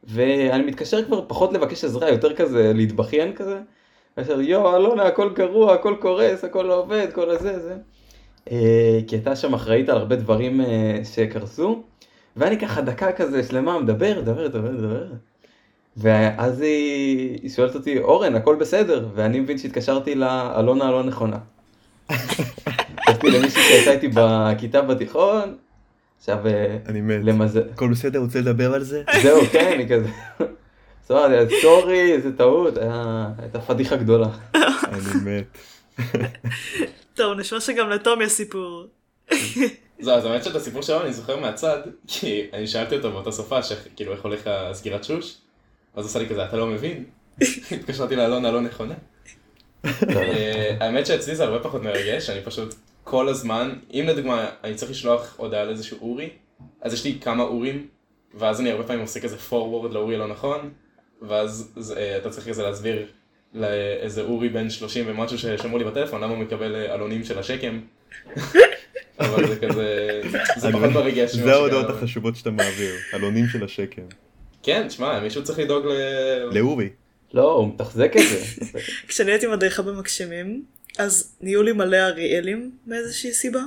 ואני 0.03 0.63
מתקשר 0.63 1.05
כבר 1.05 1.25
פחות 1.27 1.53
לבקש 1.53 1.83
עזרה, 1.83 2.09
יותר 2.09 2.35
כזה 2.35 2.71
להתבכיין 2.75 3.33
כזה. 3.33 3.59
ואני 4.17 4.31
אומר, 4.31 4.41
יואו, 4.41 4.75
אלונה, 4.75 5.03
הכל 5.03 5.33
גרוע, 5.33 5.73
הכל 5.73 5.95
קורס, 5.99 6.43
הכל 6.43 6.61
לא 6.61 6.79
עובד, 6.79 7.07
כל 7.13 7.29
הזה, 7.29 7.59
זה. 7.59 7.75
אה, 8.51 8.99
כי 9.07 9.15
הייתה 9.15 9.35
שם 9.35 9.53
אחראית 9.53 9.89
על 9.89 9.97
הרבה 9.97 10.15
דברים 10.15 10.61
אה, 10.61 10.99
שקרסו. 11.13 11.83
ואני 12.35 12.59
ככה 12.59 12.81
דקה 12.81 13.11
כזה 13.11 13.43
שלמה 13.43 13.79
מדבר, 13.79 14.19
מדבר, 14.21 14.45
מדבר, 14.47 14.71
מדבר. 14.71 15.05
ואז 15.97 16.61
היא, 16.61 17.39
היא 17.41 17.49
שואלת 17.49 17.75
אותי, 17.75 17.99
אורן, 17.99 18.35
הכל 18.35 18.55
בסדר? 18.55 19.07
ואני 19.15 19.39
מבין 19.39 19.57
שהתקשרתי 19.57 20.15
לאלונה 20.15 20.87
הלא 20.87 21.03
נכונה. 21.03 21.37
התקשרתי 23.27 23.39
למישהי 23.39 23.63
שהייתה 23.63 23.91
איתי 23.91 24.07
בכיתה 24.13 24.81
בתיכון, 24.81 25.57
עכשיו, 26.19 26.47
אה, 26.47 26.77
אני 26.85 27.01
מת. 27.01 27.19
למזל... 27.23 27.61
הכל 27.73 27.87
בסדר? 27.91 28.19
רוצה 28.19 28.39
לדבר 28.39 28.73
על 28.73 28.83
זה? 28.83 29.03
זהו, 29.21 29.41
כן, 29.51 29.71
אני 29.73 29.89
כזה... 29.89 30.09
סורי, 31.07 31.45
סורי, 31.61 32.21
זה 32.21 32.37
טעות, 32.37 32.77
היה- 32.77 33.27
הייתה 33.37 33.59
פדיחה 33.61 33.95
גדולה. 33.95 34.27
אני 34.55 34.99
מת. 35.25 35.57
טוב, 37.15 37.39
נשמע 37.39 37.59
שגם 37.59 37.89
לתום 37.89 38.21
יש 38.21 38.31
סיפור. 38.31 38.85
זהו, 39.99 40.15
אז 40.15 40.25
האמת 40.25 40.43
שאת 40.43 40.55
הסיפור 40.55 40.81
שלו 40.81 41.01
אני 41.01 41.13
זוכר 41.13 41.39
מהצד, 41.39 41.77
כי 42.07 42.43
אני 42.53 42.67
שאלתי 42.67 42.95
אותו 42.95 43.11
באותה 43.11 43.31
סופה, 43.31 43.59
כאילו 43.95 44.11
איך 44.11 44.21
הולך 44.21 44.41
הסגירת 44.45 45.03
שוש, 45.03 45.37
אז 45.95 46.03
הוא 46.03 46.09
עשה 46.09 46.19
לי 46.19 46.29
כזה, 46.29 46.45
אתה 46.45 46.57
לא 46.57 46.67
מבין? 46.67 47.03
התקשרתי 47.71 48.15
לאלונה 48.15 48.47
הלא 48.49 48.61
נכונה. 48.61 48.93
אה, 50.09 50.75
האמת 50.79 51.05
שאצלי 51.05 51.35
זה 51.35 51.43
הרבה 51.43 51.59
פחות 51.63 51.83
מרגש, 51.83 52.29
אני 52.29 52.41
פשוט 52.43 52.75
כל 53.09 53.29
הזמן, 53.29 53.73
אם 53.93 54.05
לדוגמה 54.07 54.49
אני 54.63 54.75
צריך 54.75 54.91
לשלוח 54.91 55.35
הודעה 55.37 55.63
לאיזשהו 55.63 55.97
אורי, 56.01 56.29
אז 56.81 56.93
יש 56.93 57.05
לי 57.05 57.17
כמה 57.21 57.43
אורים, 57.43 57.87
ואז 58.33 58.61
אני 58.61 58.71
הרבה 58.71 58.83
פעמים 58.83 59.01
עושה 59.01 59.19
כזה 59.19 59.35
forward 59.49 59.87
לאורי 59.91 60.15
הלא 60.15 60.27
נכון, 60.27 60.69
ואז 61.21 61.73
זה, 61.75 61.97
אה, 61.97 62.17
אתה 62.17 62.29
צריך 62.29 62.47
כזה 62.47 62.63
להסביר 62.63 63.05
לאיזה 63.53 64.21
אורי 64.21 64.49
בן 64.49 64.69
30 64.69 65.05
ומשהו 65.07 65.37
ששמעו 65.37 65.77
לי 65.77 65.83
בטלפון, 65.83 66.23
למה 66.23 66.33
הוא 66.33 66.43
מקבל 66.43 66.75
אה, 66.75 66.93
עלונים 66.93 67.23
של 67.23 67.39
השקם. 67.39 67.79
אבל 69.19 69.47
זה 69.47 69.59
כזה, 69.59 70.21
זה 70.57 70.71
פחות 70.71 70.89
מרגש. 70.89 71.35
ממה 71.35 71.43
זה 71.43 71.53
ההודעות. 71.53 71.89
החשובות 71.89 72.35
שאתה 72.35 72.51
מעביר, 72.51 72.95
עלונים 73.13 73.47
של 73.47 73.63
השקם. 73.63 74.07
כן, 74.63 74.87
תשמע, 74.87 75.19
מישהו 75.19 75.43
צריך 75.43 75.59
לדאוג 75.59 75.85
ל... 75.85 75.91
לאורי. 76.51 76.89
לא, 77.33 77.51
הוא 77.51 77.67
מתחזק 77.67 78.11
את 78.17 78.21
זה. 78.29 78.63
כשאני 79.07 79.31
הייתי 79.31 79.47
מדריכה 79.47 79.81
במגשימים, 79.81 80.63
אז 80.97 81.35
נהיו 81.41 81.63
לי 81.63 81.71
מלא 81.71 81.97
אריאלים 81.97 82.71
מאיזושהי 82.87 83.33
סיבה 83.33 83.61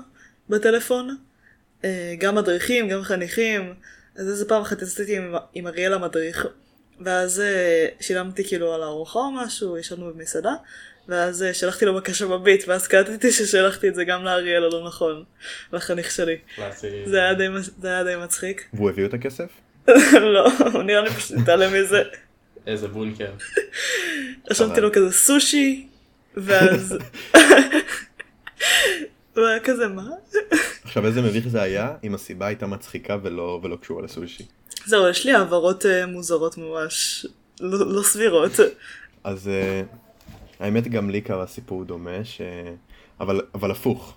בטלפון. 0.49 1.16
אה, 1.85 2.14
גם 2.19 2.35
מדריכים, 2.35 2.88
גם 2.88 3.03
חניכים. 3.03 3.75
אז 4.16 4.29
איזה 4.29 4.49
פעם 4.49 4.62
אחת 4.62 4.83
יצאתי 4.83 5.16
עם, 5.16 5.35
עם 5.55 5.66
אריאל 5.66 5.93
המדריך, 5.93 6.47
ואז 7.01 7.40
אה, 7.40 7.87
שילמתי 8.01 8.45
כאילו 8.45 8.75
על 8.75 8.83
הארוחה 8.83 9.19
או 9.19 9.31
משהו, 9.31 9.79
ישבנו 9.79 10.12
במסעדה, 10.14 10.55
ואז 11.09 11.43
אה, 11.43 11.55
שלחתי 11.55 11.85
לו 11.85 11.95
בקשה 11.95 12.27
בביט, 12.27 12.69
ואז 12.69 12.87
קלטתי 12.87 13.33
ששלחתי 13.33 13.88
את 13.88 13.95
זה 13.95 14.05
גם 14.05 14.25
לאריאל 14.25 14.64
הלא 14.64 14.87
נכון, 14.87 15.25
לחניך 15.73 16.11
שלי. 16.11 16.38
זה 17.07 17.19
היה 17.19 17.35
די, 17.35 17.47
זה 17.81 17.88
היה 17.88 18.05
די 18.05 18.16
מצחיק. 18.16 18.69
והוא 18.75 18.90
הביא 18.90 19.05
את 19.05 19.14
הכסף? 19.14 19.51
לא, 20.35 20.49
הוא 20.73 20.83
נראה 20.83 21.01
לי 21.01 21.11
פשוט 21.11 21.38
התעלם 21.43 21.83
מזה. 21.83 22.03
איזה 22.66 22.88
בונקר. 22.88 23.33
רשמתי 24.51 24.81
לו 24.81 24.93
כזה 24.93 25.12
סושי, 25.12 25.88
ואז... 26.35 26.99
הוא 29.37 29.47
היה 29.47 29.61
כזה 29.61 29.88
מה? 29.88 30.09
עכשיו 30.85 31.07
איזה 31.07 31.23
מביך 31.23 31.49
זה 31.49 31.62
היה 31.62 31.95
אם 32.05 32.14
הסיבה 32.14 32.47
הייתה 32.47 32.66
מצחיקה 32.66 33.16
ולא 33.23 33.61
ולא 33.62 33.77
קשורה 33.77 34.03
לסושי. 34.03 34.47
זהו, 34.87 35.09
יש 35.09 35.27
לי 35.27 35.33
העברות 35.33 35.87
אה, 35.87 36.07
מוזרות 36.07 36.59
ממש, 36.59 37.27
לא 37.61 37.93
לא 37.93 38.03
סבירות. 38.03 38.53
אז 39.25 39.49
אה, 39.49 39.83
האמת 40.61 40.88
גם 40.88 41.11
לי 41.11 41.21
קרה 41.21 41.47
סיפור 41.47 41.85
דומה, 41.85 42.25
ש... 42.25 42.40
אבל, 43.21 43.40
אבל 43.55 43.71
הפוך. 43.71 44.16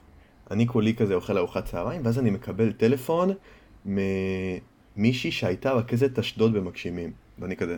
אני 0.51 0.67
כולי 0.67 0.95
כזה 0.95 1.13
אוכל 1.13 1.37
ארוחת 1.37 1.65
צהריים, 1.65 2.05
ואז 2.05 2.19
אני 2.19 2.29
מקבל 2.29 2.71
טלפון 2.71 3.33
ממישהי 3.85 5.31
שהייתה 5.31 5.73
רכזת 5.73 6.19
אשדוד 6.19 6.53
במגשימים. 6.53 7.11
ואני 7.39 7.55
כזה, 7.55 7.77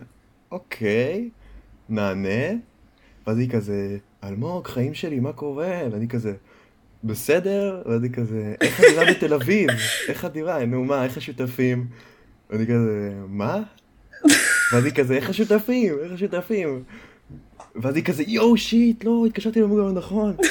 אוקיי, 0.51 1.29
נענה. 1.89 2.53
ואז 3.27 3.37
היא 3.37 3.49
כזה, 3.49 3.97
אלמוג, 4.27 4.67
חיים 4.67 4.93
שלי, 4.93 5.19
מה 5.19 5.33
קורה? 5.33 5.81
ואני 5.91 6.07
כזה, 6.07 6.33
בסדר? 7.03 7.81
ואז 7.85 8.03
היא 8.03 8.11
כזה, 8.11 8.53
איך 8.61 8.79
הדירה 8.79 9.05
בתל 9.11 9.33
אביב? 9.33 9.69
איך 10.07 10.25
הדירה? 10.25 10.65
נו 10.65 10.83
מה, 10.85 11.03
איך 11.03 11.17
השותפים? 11.17 11.85
ואני 12.49 12.65
כזה, 12.65 13.11
מה? 13.27 13.61
ואז 14.71 14.85
היא 14.85 14.93
כזה, 14.93 15.15
איך 15.15 15.29
השותפים? 15.29 15.95
איך 16.03 16.11
השותפים? 16.13 16.83
ואז 17.75 17.95
היא 17.95 18.03
כזה 18.03 18.23
יואו 18.27 18.57
שיט 18.57 19.03
לא 19.03 19.23
התקשרתי 19.27 19.61
למוגר 19.61 19.91
נכון. 19.91 20.35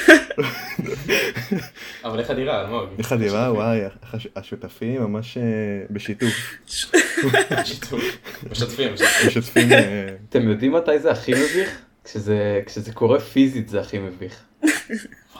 אבל 2.05 2.19
איך 2.19 2.29
הדירה, 2.29 2.61
אלמוג? 2.61 2.89
איך 2.97 3.11
הדירה 3.11 3.53
וואי 3.53 3.79
הש- 4.13 4.27
השותפים 4.35 5.01
ממש 5.01 5.37
אה, 5.37 5.43
בשיתוף. 5.89 6.31
שיתוף. 7.63 8.01
משתפים, 8.51 8.93
משתפים. 8.93 9.27
משתפים. 9.27 9.71
אה, 9.71 10.07
אתם 10.29 10.49
יודעים 10.49 10.71
מתי 10.73 10.99
זה 10.99 11.11
הכי 11.11 11.31
מביך? 11.33 11.81
כשזה, 12.05 12.61
כשזה 12.65 12.93
קורה 12.93 13.19
פיזית 13.19 13.69
זה 13.69 13.81
הכי 13.81 13.99
מביך. 13.99 14.43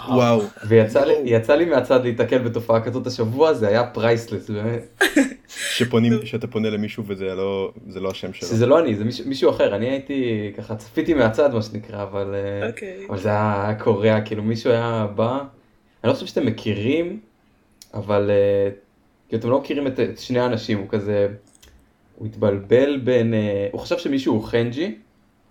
וואו. 0.09 0.41
ויצא 0.67 1.05
לי, 1.05 1.13
יצא 1.25 1.55
לי 1.55 1.65
מהצד 1.65 2.03
להיתקל 2.03 2.37
בתופעה 2.37 2.81
כזאת 2.81 3.07
השבוע, 3.07 3.53
זה 3.53 3.67
היה 3.67 3.83
פרייסלס, 3.83 4.49
באמת. 4.49 5.03
שפונים 5.47 6.25
שאתה 6.25 6.47
פונה 6.47 6.69
למישהו 6.69 7.03
וזה 7.07 7.25
לא 7.25 7.71
זה 7.87 7.99
לא 7.99 8.09
השם 8.09 8.33
שלו. 8.33 8.47
שזה 8.47 8.65
לא 8.65 8.79
אני, 8.79 8.95
זה 8.95 9.03
מישהו, 9.03 9.27
מישהו 9.27 9.49
אחר, 9.49 9.75
אני 9.75 9.89
הייתי, 9.89 10.51
ככה 10.57 10.75
צפיתי 10.75 11.13
מהצד 11.13 11.53
מה 11.53 11.61
שנקרא, 11.61 12.03
אבל, 12.03 12.35
אה, 12.35 12.67
אוקיי. 12.69 13.05
אבל 13.09 13.17
זה 13.17 13.29
היה 13.29 13.75
קורע, 13.79 14.21
כאילו 14.21 14.43
מישהו 14.43 14.71
היה 14.71 15.07
בא, 15.15 15.37
אני 16.03 16.09
לא 16.09 16.13
חושב 16.13 16.25
שאתם 16.25 16.45
מכירים, 16.45 17.19
אבל 17.93 18.29
אה, 18.29 18.69
כאילו 19.29 19.39
אתם 19.39 19.49
לא 19.49 19.59
מכירים 19.59 19.87
את, 19.87 19.99
את 19.99 20.19
שני 20.19 20.39
האנשים, 20.39 20.77
הוא 20.77 20.87
כזה, 20.89 21.27
הוא 22.15 22.27
התבלבל 22.27 22.97
בין, 22.97 23.33
אה, 23.33 23.67
הוא 23.71 23.81
חשב 23.81 23.97
שמישהו 23.97 24.33
הוא 24.33 24.43
חנג'י, 24.43 24.95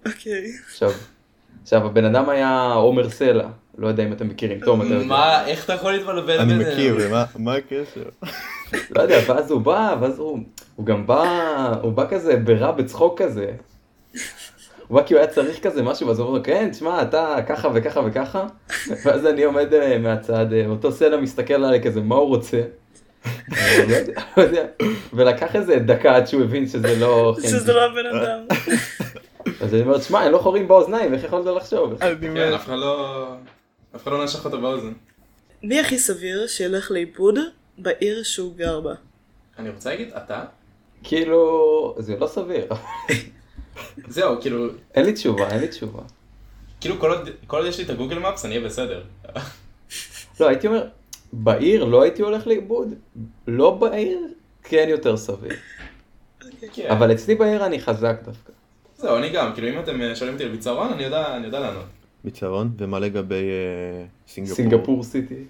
אוקיי. 0.07 0.53
עכשיו, 0.67 0.91
עכשיו 1.63 1.87
הבן 1.87 2.05
אדם 2.05 2.29
היה 2.29 2.73
עומר 2.73 3.11
סלע, 3.11 3.49
לא 3.79 3.89
יודע 3.89 4.05
אם 4.05 4.13
אתם 4.13 4.29
מכירים, 4.29 4.61
תום 4.61 4.83
אתה 4.83 4.95
יודע. 4.95 5.07
מה, 5.07 5.47
איך 5.47 5.65
אתה 5.65 5.73
יכול 5.73 5.93
להתבלבל 5.93 6.39
אני 6.39 6.53
ביניהם? 6.53 6.73
מכיר 6.73 6.97
מה 7.37 7.55
הקשר? 7.55 8.05
לא 8.91 9.03
יודע, 9.03 9.19
ואז 9.27 9.51
הוא 9.51 9.61
בא, 9.61 9.97
ואז 10.01 10.19
הוא, 10.19 10.39
הוא 10.77 10.87
גם 10.87 11.07
בא, 11.07 11.75
הוא 11.83 11.93
בא 11.93 12.07
כזה 12.09 12.37
ברע 12.37 12.71
בצחוק 12.73 13.23
כזה. 13.23 13.51
הוא 14.89 15.01
בא 15.01 15.07
כי 15.07 15.15
הוא 15.15 15.21
היה 15.21 15.29
צריך 15.29 15.63
כזה 15.63 15.83
משהו, 15.83 16.07
ואז 16.07 16.19
הוא 16.19 16.27
אומר 16.27 16.39
לו, 16.39 16.45
כן, 16.45 16.69
תשמע, 16.71 17.03
אתה 17.03 17.37
ככה 17.49 17.69
וככה 17.75 18.01
וככה. 18.07 18.47
ואז 19.05 19.27
אני 19.27 19.45
עומד 19.45 19.75
אה, 19.75 19.99
מהצד, 19.99 20.53
אה, 20.53 20.67
אותו 20.67 20.93
סלע 20.93 21.17
מסתכל 21.17 21.55
עליי 21.55 21.83
כזה, 21.83 22.01
מה 22.01 22.15
הוא 22.15 22.29
רוצה? 22.29 22.61
לא 23.49 23.57
לא. 24.37 24.61
ולקח 25.13 25.57
איזה 25.57 25.77
דקה 25.77 26.17
עד 26.17 26.27
שהוא 26.27 26.43
הבין 26.43 26.67
שזה 26.67 26.99
לא 27.01 27.35
חנג'י. 27.37 27.49
שזה 27.49 27.73
לא 27.73 27.85
הבן 27.85 28.07
אדם. 28.07 28.39
אז 29.61 29.75
אני 29.75 29.83
אומר, 29.83 29.99
תשמע, 29.99 30.25
אין 30.25 30.33
לו 30.33 30.41
חורים 30.41 30.69
באוזניים, 30.69 31.15
איך 31.15 31.25
יכולת 31.25 31.47
לחשוב? 31.47 31.99
כן, 31.99 32.53
אף 32.55 32.65
אחד 32.65 32.77
לא... 32.77 33.27
אף 33.97 34.03
אחד 34.03 34.13
לא 34.13 34.25
נשך 34.25 34.45
אותו 34.45 34.61
באוזן. 34.61 34.93
מי 35.63 35.81
הכי 35.81 35.99
סביר 35.99 36.47
שילך 36.47 36.91
לאיבוד 36.91 37.39
בעיר 37.79 38.23
שהוא 38.23 38.57
גר 38.57 38.81
בה? 38.81 38.95
אני 39.59 39.71
רוצה 39.71 39.91
להגיד, 39.91 40.13
אתה? 40.13 40.45
כאילו, 41.03 41.95
זה 41.99 42.17
לא 42.17 42.27
סביר. 42.27 42.67
זהו, 44.09 44.41
כאילו, 44.41 44.69
אין 44.95 45.07
לי 45.07 45.13
תשובה, 45.13 45.51
אין 45.51 45.61
לי 45.61 45.69
תשובה. 45.69 46.03
כאילו 46.81 47.01
כל 47.01 47.11
עוד 47.11 47.29
כל 47.47 47.57
עוד 47.57 47.67
יש 47.67 47.79
לי 47.79 47.85
את 47.85 47.91
הגוגל 47.91 48.19
מפס, 48.19 48.45
אני 48.45 48.57
אהיה 48.57 48.67
בסדר. 48.67 49.03
לא, 50.41 50.49
הייתי 50.49 50.67
אומר, 50.67 50.87
בעיר 51.33 51.85
לא 51.85 52.03
הייתי 52.03 52.23
הולך 52.23 52.47
לאיבוד, 52.47 52.95
לא 53.47 53.71
בעיר, 53.71 54.21
כן 54.63 54.87
יותר 54.89 55.17
סביר. 55.17 55.53
כן. 56.73 56.91
אבל 56.91 57.13
אצלי 57.13 57.35
בעיר 57.35 57.67
אני 57.67 57.81
חזק 57.81 58.17
דווקא. 58.25 58.53
זהו, 59.05 59.17
אני 59.17 59.31
גם, 59.31 59.55
כאילו 59.55 59.69
אם 59.69 59.79
אתם 59.79 60.03
אה, 60.03 60.17
שואלים 60.17 60.35
אותי 60.35 60.45
על 60.45 60.51
ביצרון, 60.51 60.93
אני 60.93 61.03
יודע 61.03 61.37
אני 61.37 61.47
יודע 61.47 61.61
לענות. 61.61 61.85
ביצרון 62.25 62.71
ומה 62.79 62.99
לגבי 62.99 63.35
אה, 63.35 64.07
סינגפור? 64.29 64.57
סינגפור 64.57 65.03
סיטי. 65.03 65.45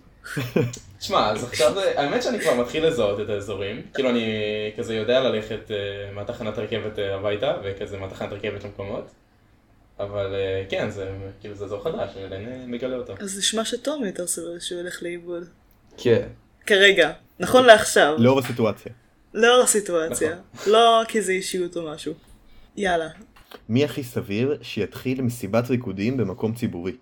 שמע, 1.00 1.30
אז 1.30 1.44
עכשיו, 1.44 1.78
האמת 1.96 2.22
שאני 2.22 2.40
כבר 2.40 2.54
מתחיל 2.54 2.86
לזהות 2.86 3.20
את 3.20 3.28
האזורים. 3.28 3.82
כאילו 3.94 4.10
אני 4.10 4.24
כזה 4.76 4.94
יודע 4.94 5.20
ללכת 5.20 5.70
אה, 5.70 5.76
מהתחנת 6.14 6.58
רכבת 6.58 6.98
הביתה, 6.98 7.56
וכזה 7.64 7.98
מהתחנת 7.98 8.32
רכבת 8.32 8.64
למקומות. 8.64 9.10
אבל 9.98 10.34
כן, 10.68 10.90
זה 10.90 11.10
כאילו 11.40 11.54
זה 11.54 11.64
אזור 11.64 11.84
חדש, 11.84 12.10
אני 12.16 12.24
עדיין 12.24 12.70
מגלה 12.70 12.96
אותו. 12.96 13.14
אז 13.20 13.38
נשמע 13.38 13.64
שתום 13.64 14.04
יותר 14.04 14.26
סביר 14.26 14.58
שהוא 14.58 14.80
ילך 14.80 15.02
לאיבוד. 15.02 15.44
כן. 15.96 16.28
כרגע. 16.66 17.12
נכון 17.40 17.64
לעכשיו. 17.64 18.14
לאור 18.18 18.38
הסיטואציה. 18.38 18.92
לאור 19.34 19.62
הסיטואציה. 19.62 20.36
לא 20.66 21.02
כי 21.08 21.22
זה 21.22 21.32
אישיות 21.32 21.76
או 21.76 21.90
משהו. 21.90 22.14
יאללה. 22.76 23.08
מי 23.68 23.84
הכי 23.84 24.04
סביר 24.04 24.58
שיתחיל 24.62 25.22
מסיבת 25.22 25.70
ריקודים 25.70 26.16
במקום 26.16 26.54
ציבורי? 26.54 26.92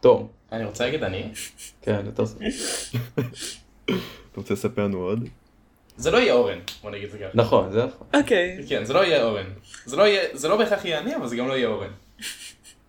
תום. 0.00 0.28
אני 0.52 0.64
רוצה 0.64 0.84
להגיד 0.84 1.02
אני, 1.02 1.32
כן. 1.82 2.06
אתה 2.12 2.22
רוצה 4.36 4.54
לספר 4.54 4.84
לנו 4.84 4.98
עוד? 4.98 5.28
זה 5.96 6.10
לא 6.10 6.18
יהיה 6.18 6.32
אורן, 6.32 6.58
בוא 6.82 6.90
נגיד 6.90 7.04
את 7.04 7.10
זה 7.10 7.18
ככה. 7.18 7.28
נכון, 7.34 7.72
זה 7.72 7.84
נכון. 7.84 8.06
אוקיי. 8.14 8.64
כן, 8.68 8.84
זה 8.84 8.92
לא 8.92 9.04
יהיה 9.04 9.24
אורן. 9.24 9.46
זה 9.84 9.96
לא 9.96 10.02
יהיה, 10.02 10.22
זה 10.32 10.48
לא 10.48 10.56
בהכרח 10.56 10.84
יהיה 10.84 10.98
אני, 10.98 11.16
אבל 11.16 11.26
זה 11.26 11.36
גם 11.36 11.48
לא 11.48 11.52
יהיה 11.52 11.68
אורן. 11.68 11.90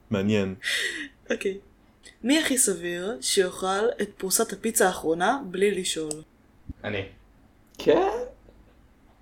מעניין. 0.10 0.56
אוקיי. 1.32 1.58
מי 2.24 2.40
הכי 2.40 2.58
סביר 2.58 3.18
שיאכל 3.22 3.90
את 4.02 4.10
פרוסת 4.18 4.54
הפיצה 4.54 4.88
האחרונה 4.88 5.40
בלי 5.46 5.72
לשאול? 5.72 6.22
אני. 6.84 7.02
כן? 7.78 8.10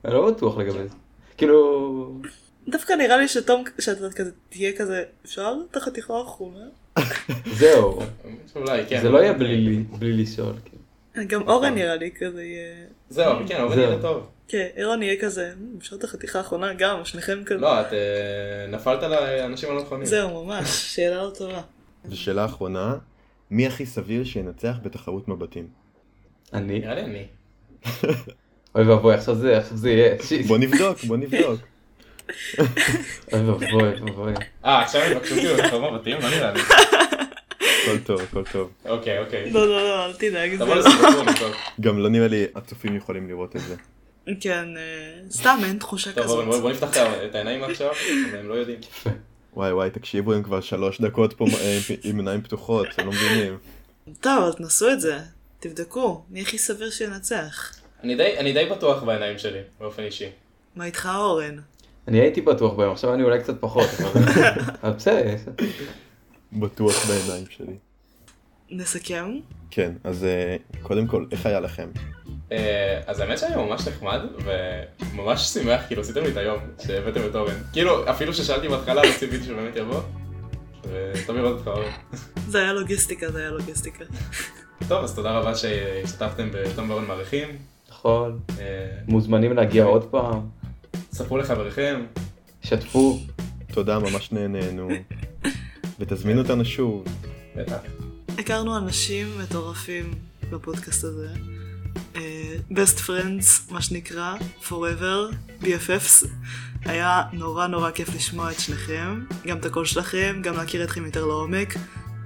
אני 0.06 0.14
לא 0.14 0.32
בטוח 0.32 0.58
לגבי 0.58 0.88
זה. 0.88 0.96
כאילו... 1.38 2.22
דווקא 2.70 2.94
נראה 2.94 3.18
לי 3.18 3.28
שתום, 3.28 3.64
שאתה 3.80 4.10
כזה 4.16 4.32
תהיה 4.50 4.72
כזה, 4.78 5.04
אפשר 5.26 5.54
את 5.72 5.78
החתיכה 5.78 6.14
האחרונה? 6.14 6.66
זהו. 7.54 8.00
אולי, 8.56 8.84
כן. 8.90 9.02
זה 9.02 9.10
לא 9.10 9.18
יהיה 9.18 9.34
בלי 9.34 9.84
לשאול. 10.14 10.54
כן. 10.66 11.24
גם 11.28 11.42
אורן 11.50 11.74
נראה 11.74 11.96
לי 11.96 12.12
כזה 12.20 12.44
יהיה... 12.44 12.86
זהו, 13.10 13.36
כן, 13.48 13.62
אורן. 13.62 13.80
יהיה 13.80 14.02
טוב. 14.02 14.28
כן, 14.48 14.68
אירון 14.76 15.04
יהיה 15.04 15.22
כזה, 15.22 15.52
"מ, 15.60 15.78
אפשר 15.78 15.96
את 15.96 16.04
החתיכה 16.04 16.38
האחרונה 16.40 16.74
גם, 16.74 17.06
שניכם 17.06 17.44
כזה. 17.46 17.62
לא, 17.62 17.82
את 17.82 17.94
אה, 17.94 18.68
נפלת 18.70 19.04
לאנשים 19.04 19.70
הלא 19.70 19.82
נכונים. 19.82 20.06
זהו, 20.06 20.46
ממש, 20.46 20.96
שאלה 20.96 21.24
לא 21.24 21.30
טובה. 21.38 21.62
ושאלה 22.10 22.46
אחרונה, 22.46 22.96
מי 23.52 23.68
הכי 23.68 23.86
סביר 23.86 24.24
שינצח 24.24 24.76
בתחרות 24.84 25.28
מבטים? 25.28 25.68
אני? 26.54 26.80
נראה 26.80 26.96
לי 26.96 27.02
אני. 27.02 27.26
אוי 28.76 28.84
ואבוי, 28.88 29.14
עכשיו 29.14 29.36
זה 29.62 29.90
יהיה. 29.90 30.16
בוא 30.48 30.58
נבדוק, 30.58 31.04
בוא 31.04 31.18
נבדוק. 31.18 31.60
אוי 33.34 33.50
ואבוי, 33.50 33.74
אוי 33.74 34.02
ואבוי. 34.02 34.34
אה, 34.66 34.82
עכשיו 34.82 35.02
הם 35.02 35.12
יבקשו 35.12 35.36
אותי 35.36 35.64
בתחום 35.64 35.96
מבטים? 35.96 36.18
לא 36.22 36.30
נראה 36.30 36.52
לי. 36.52 36.60
הכל 37.84 37.98
טוב, 38.04 38.22
הכל 38.22 38.44
טוב. 38.52 38.72
אוקיי, 38.86 39.20
אוקיי. 39.20 39.52
לא, 39.52 39.68
לא, 39.68 39.84
לא, 39.84 40.06
אל 40.06 40.14
תדאג, 40.14 40.54
לבדוק. 40.54 41.56
גם 41.82 42.00
לא 42.00 42.10
נראה 42.10 42.28
לי 42.28 42.46
הצופים 42.56 42.96
יכולים 42.96 43.28
לראות 43.28 43.56
את 43.56 43.62
זה. 43.62 43.76
כן, 44.42 44.78
אה, 44.78 45.22
סתם 45.32 45.60
אין 45.64 45.78
תחושה 45.78 46.12
טוב, 46.12 46.26
אורן, 46.26 46.46
בוא 46.46 46.72
כזאת. 46.72 46.84
נפתח 46.84 47.08
את 47.26 47.36
העיניים 47.36 47.64
עכשיו, 47.64 47.92
הם 48.34 48.50
לא 48.50 48.54
יודעים. 48.54 48.80
וואי 49.54 49.72
וואי 49.72 49.90
תקשיבו 49.90 50.34
הם 50.34 50.44
כבר 50.44 50.62
שלוש 50.62 51.02
דקות 51.02 51.34
פה 51.34 51.46
אה, 51.62 51.80
עם 52.04 52.18
עיניים 52.18 52.42
פתוחות, 52.42 52.88
הם 52.98 53.06
לא 53.06 53.12
מבינים. 53.12 53.58
טוב, 54.22 54.44
אז 54.44 54.56
תנסו 54.56 54.92
את 54.92 55.02
זה. 55.02 55.20
תבדקו, 55.60 56.24
מי 56.30 56.42
הכי 56.42 56.58
סביר 56.58 56.90
שינצח? 56.90 57.76
אני 58.04 58.54
די 58.54 58.66
בטוח 58.72 59.04
בעיניים 59.04 59.38
שלי, 59.38 59.60
באופן 59.80 60.04
אישי. 60.04 60.30
מה 60.76 60.86
איתך 60.86 61.10
אורן? 61.16 61.58
אני 62.08 62.20
הייתי 62.20 62.42
בטוח 62.42 62.74
בהם, 62.74 62.92
עכשיו 62.92 63.14
אני 63.14 63.24
אולי 63.24 63.40
קצת 63.40 63.56
פחות. 63.62 63.90
אבל- 64.02 64.92
בסדר. 64.98 65.36
בטוח 66.54 67.06
בעיניים 67.08 67.46
שלי. 67.50 67.74
נסכם? 68.72 69.40
כן, 69.72 69.92
אז 70.04 70.24
אה, 70.24 70.56
קודם 70.82 71.08
כל, 71.08 71.26
איך 71.32 71.46
היה 71.46 71.60
לכם? 71.60 71.88
אה, 72.52 73.02
אז 73.08 73.20
האמת 73.20 73.40
שהיה 73.40 73.58
ממש 73.58 73.88
נחמד, 73.88 74.20
וממש 74.46 75.42
שמח, 75.42 75.82
כאילו 75.88 76.02
עשיתם 76.02 76.24
לי 76.24 76.32
את 76.32 76.38
היום, 76.38 76.58
שהבאתם 76.86 77.22
את 77.30 77.36
אורן. 77.36 77.56
כאילו, 77.74 78.10
אפילו 78.10 78.34
ששאלתי 78.34 78.68
בהתחלה, 78.68 79.04
לא 79.04 79.10
ציפיתי 79.20 79.44
שהוא 79.46 79.56
באמת 79.58 79.76
יבוא. 79.76 80.02
וטוב 80.84 81.36
לראות 81.36 81.58
אותך 81.58 81.68
אורן. 81.68 81.92
זה 82.48 82.62
היה 82.62 82.74
לוגיסטיקה, 82.74 83.32
זה 83.32 83.40
היה 83.40 83.50
לוגיסטיקה. 83.50 84.06
טוב, 84.88 85.04
אז 85.04 85.16
תודה 85.16 85.32
רבה 85.40 85.56
שהשתתפתם 85.56 86.50
בתום 86.54 86.90
ואורן 86.90 87.06
מעריכים. 87.06 87.48
נכון. 87.90 88.40
אה, 88.60 88.64
מוזמנים 89.08 89.54
להגיע 89.56 89.84
עוד 89.84 90.04
פעם. 90.12 90.40
ספרו 91.16 91.38
לחבריכם. 91.38 92.06
שתפו. 92.64 93.20
תודה, 93.74 94.00
ממש 94.00 94.32
נהנינו. 94.32 94.90
ותזמינו 96.00 96.42
אותנו 96.42 96.66
שוב. 96.66 97.06
בטח. 97.56 97.78
הכרנו 98.38 98.78
אנשים 98.78 99.28
מטורפים 99.44 100.14
בפודקאסט 100.50 101.04
הזה. 101.04 101.28
אה, 102.16 102.56
best 102.72 103.00
friends, 103.00 103.74
מה 103.74 103.82
שנקרא, 103.82 104.36
forever, 104.62 105.36
BFFs. 105.62 106.28
היה 106.86 107.24
נורא 107.34 107.68
נורא 107.68 107.92
כיף 107.92 108.16
לשמוע 108.16 108.52
את 108.52 108.60
שניכם, 108.60 109.26
גם 109.48 109.58
את 109.58 109.66
הקול 109.66 109.86
שלכם, 109.86 110.42
גם 110.44 110.56
להכיר 110.56 110.84
אתכם 110.84 111.06
יותר 111.06 111.26
לעומק. 111.26 111.76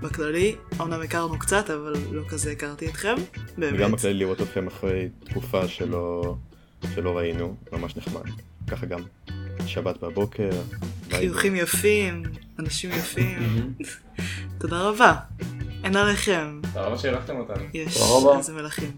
בכללי, 0.02 0.56
אמנם 0.82 1.02
הכרנו 1.02 1.40
קצת, 1.40 1.70
אבל 1.70 1.94
לא 2.12 2.24
כזה 2.30 2.52
הכרתי 2.52 2.88
אתכם, 2.88 3.16
באמת. 3.58 3.74
וגם 3.76 3.92
בכלל 3.92 4.12
לראות 4.12 4.42
אתכם 4.42 4.68
אחרי 4.68 5.10
תקופה 5.26 5.68
שלא, 5.68 6.36
שלא 6.96 7.18
ראינו, 7.18 7.56
ממש 7.72 7.98
נחמד. 7.98 8.49
ככה 8.72 8.86
גם 8.86 9.00
שבת 9.68 9.98
בבוקר. 9.98 10.50
חיוכים 11.12 11.56
יפים, 11.56 12.24
אנשים 12.60 12.90
יפים. 12.92 13.74
תודה 14.58 14.82
רבה. 14.82 15.16
אין 15.84 15.96
עליכם. 15.96 16.60
תודה 16.62 16.82
רבה 16.82 16.98
שאירחתם 16.98 17.36
אותנו. 17.36 17.64
יש, 17.74 17.98
תודה 17.98 18.06
רבה. 18.12 18.38
איזה 18.38 18.54
מלכים. 18.54 18.92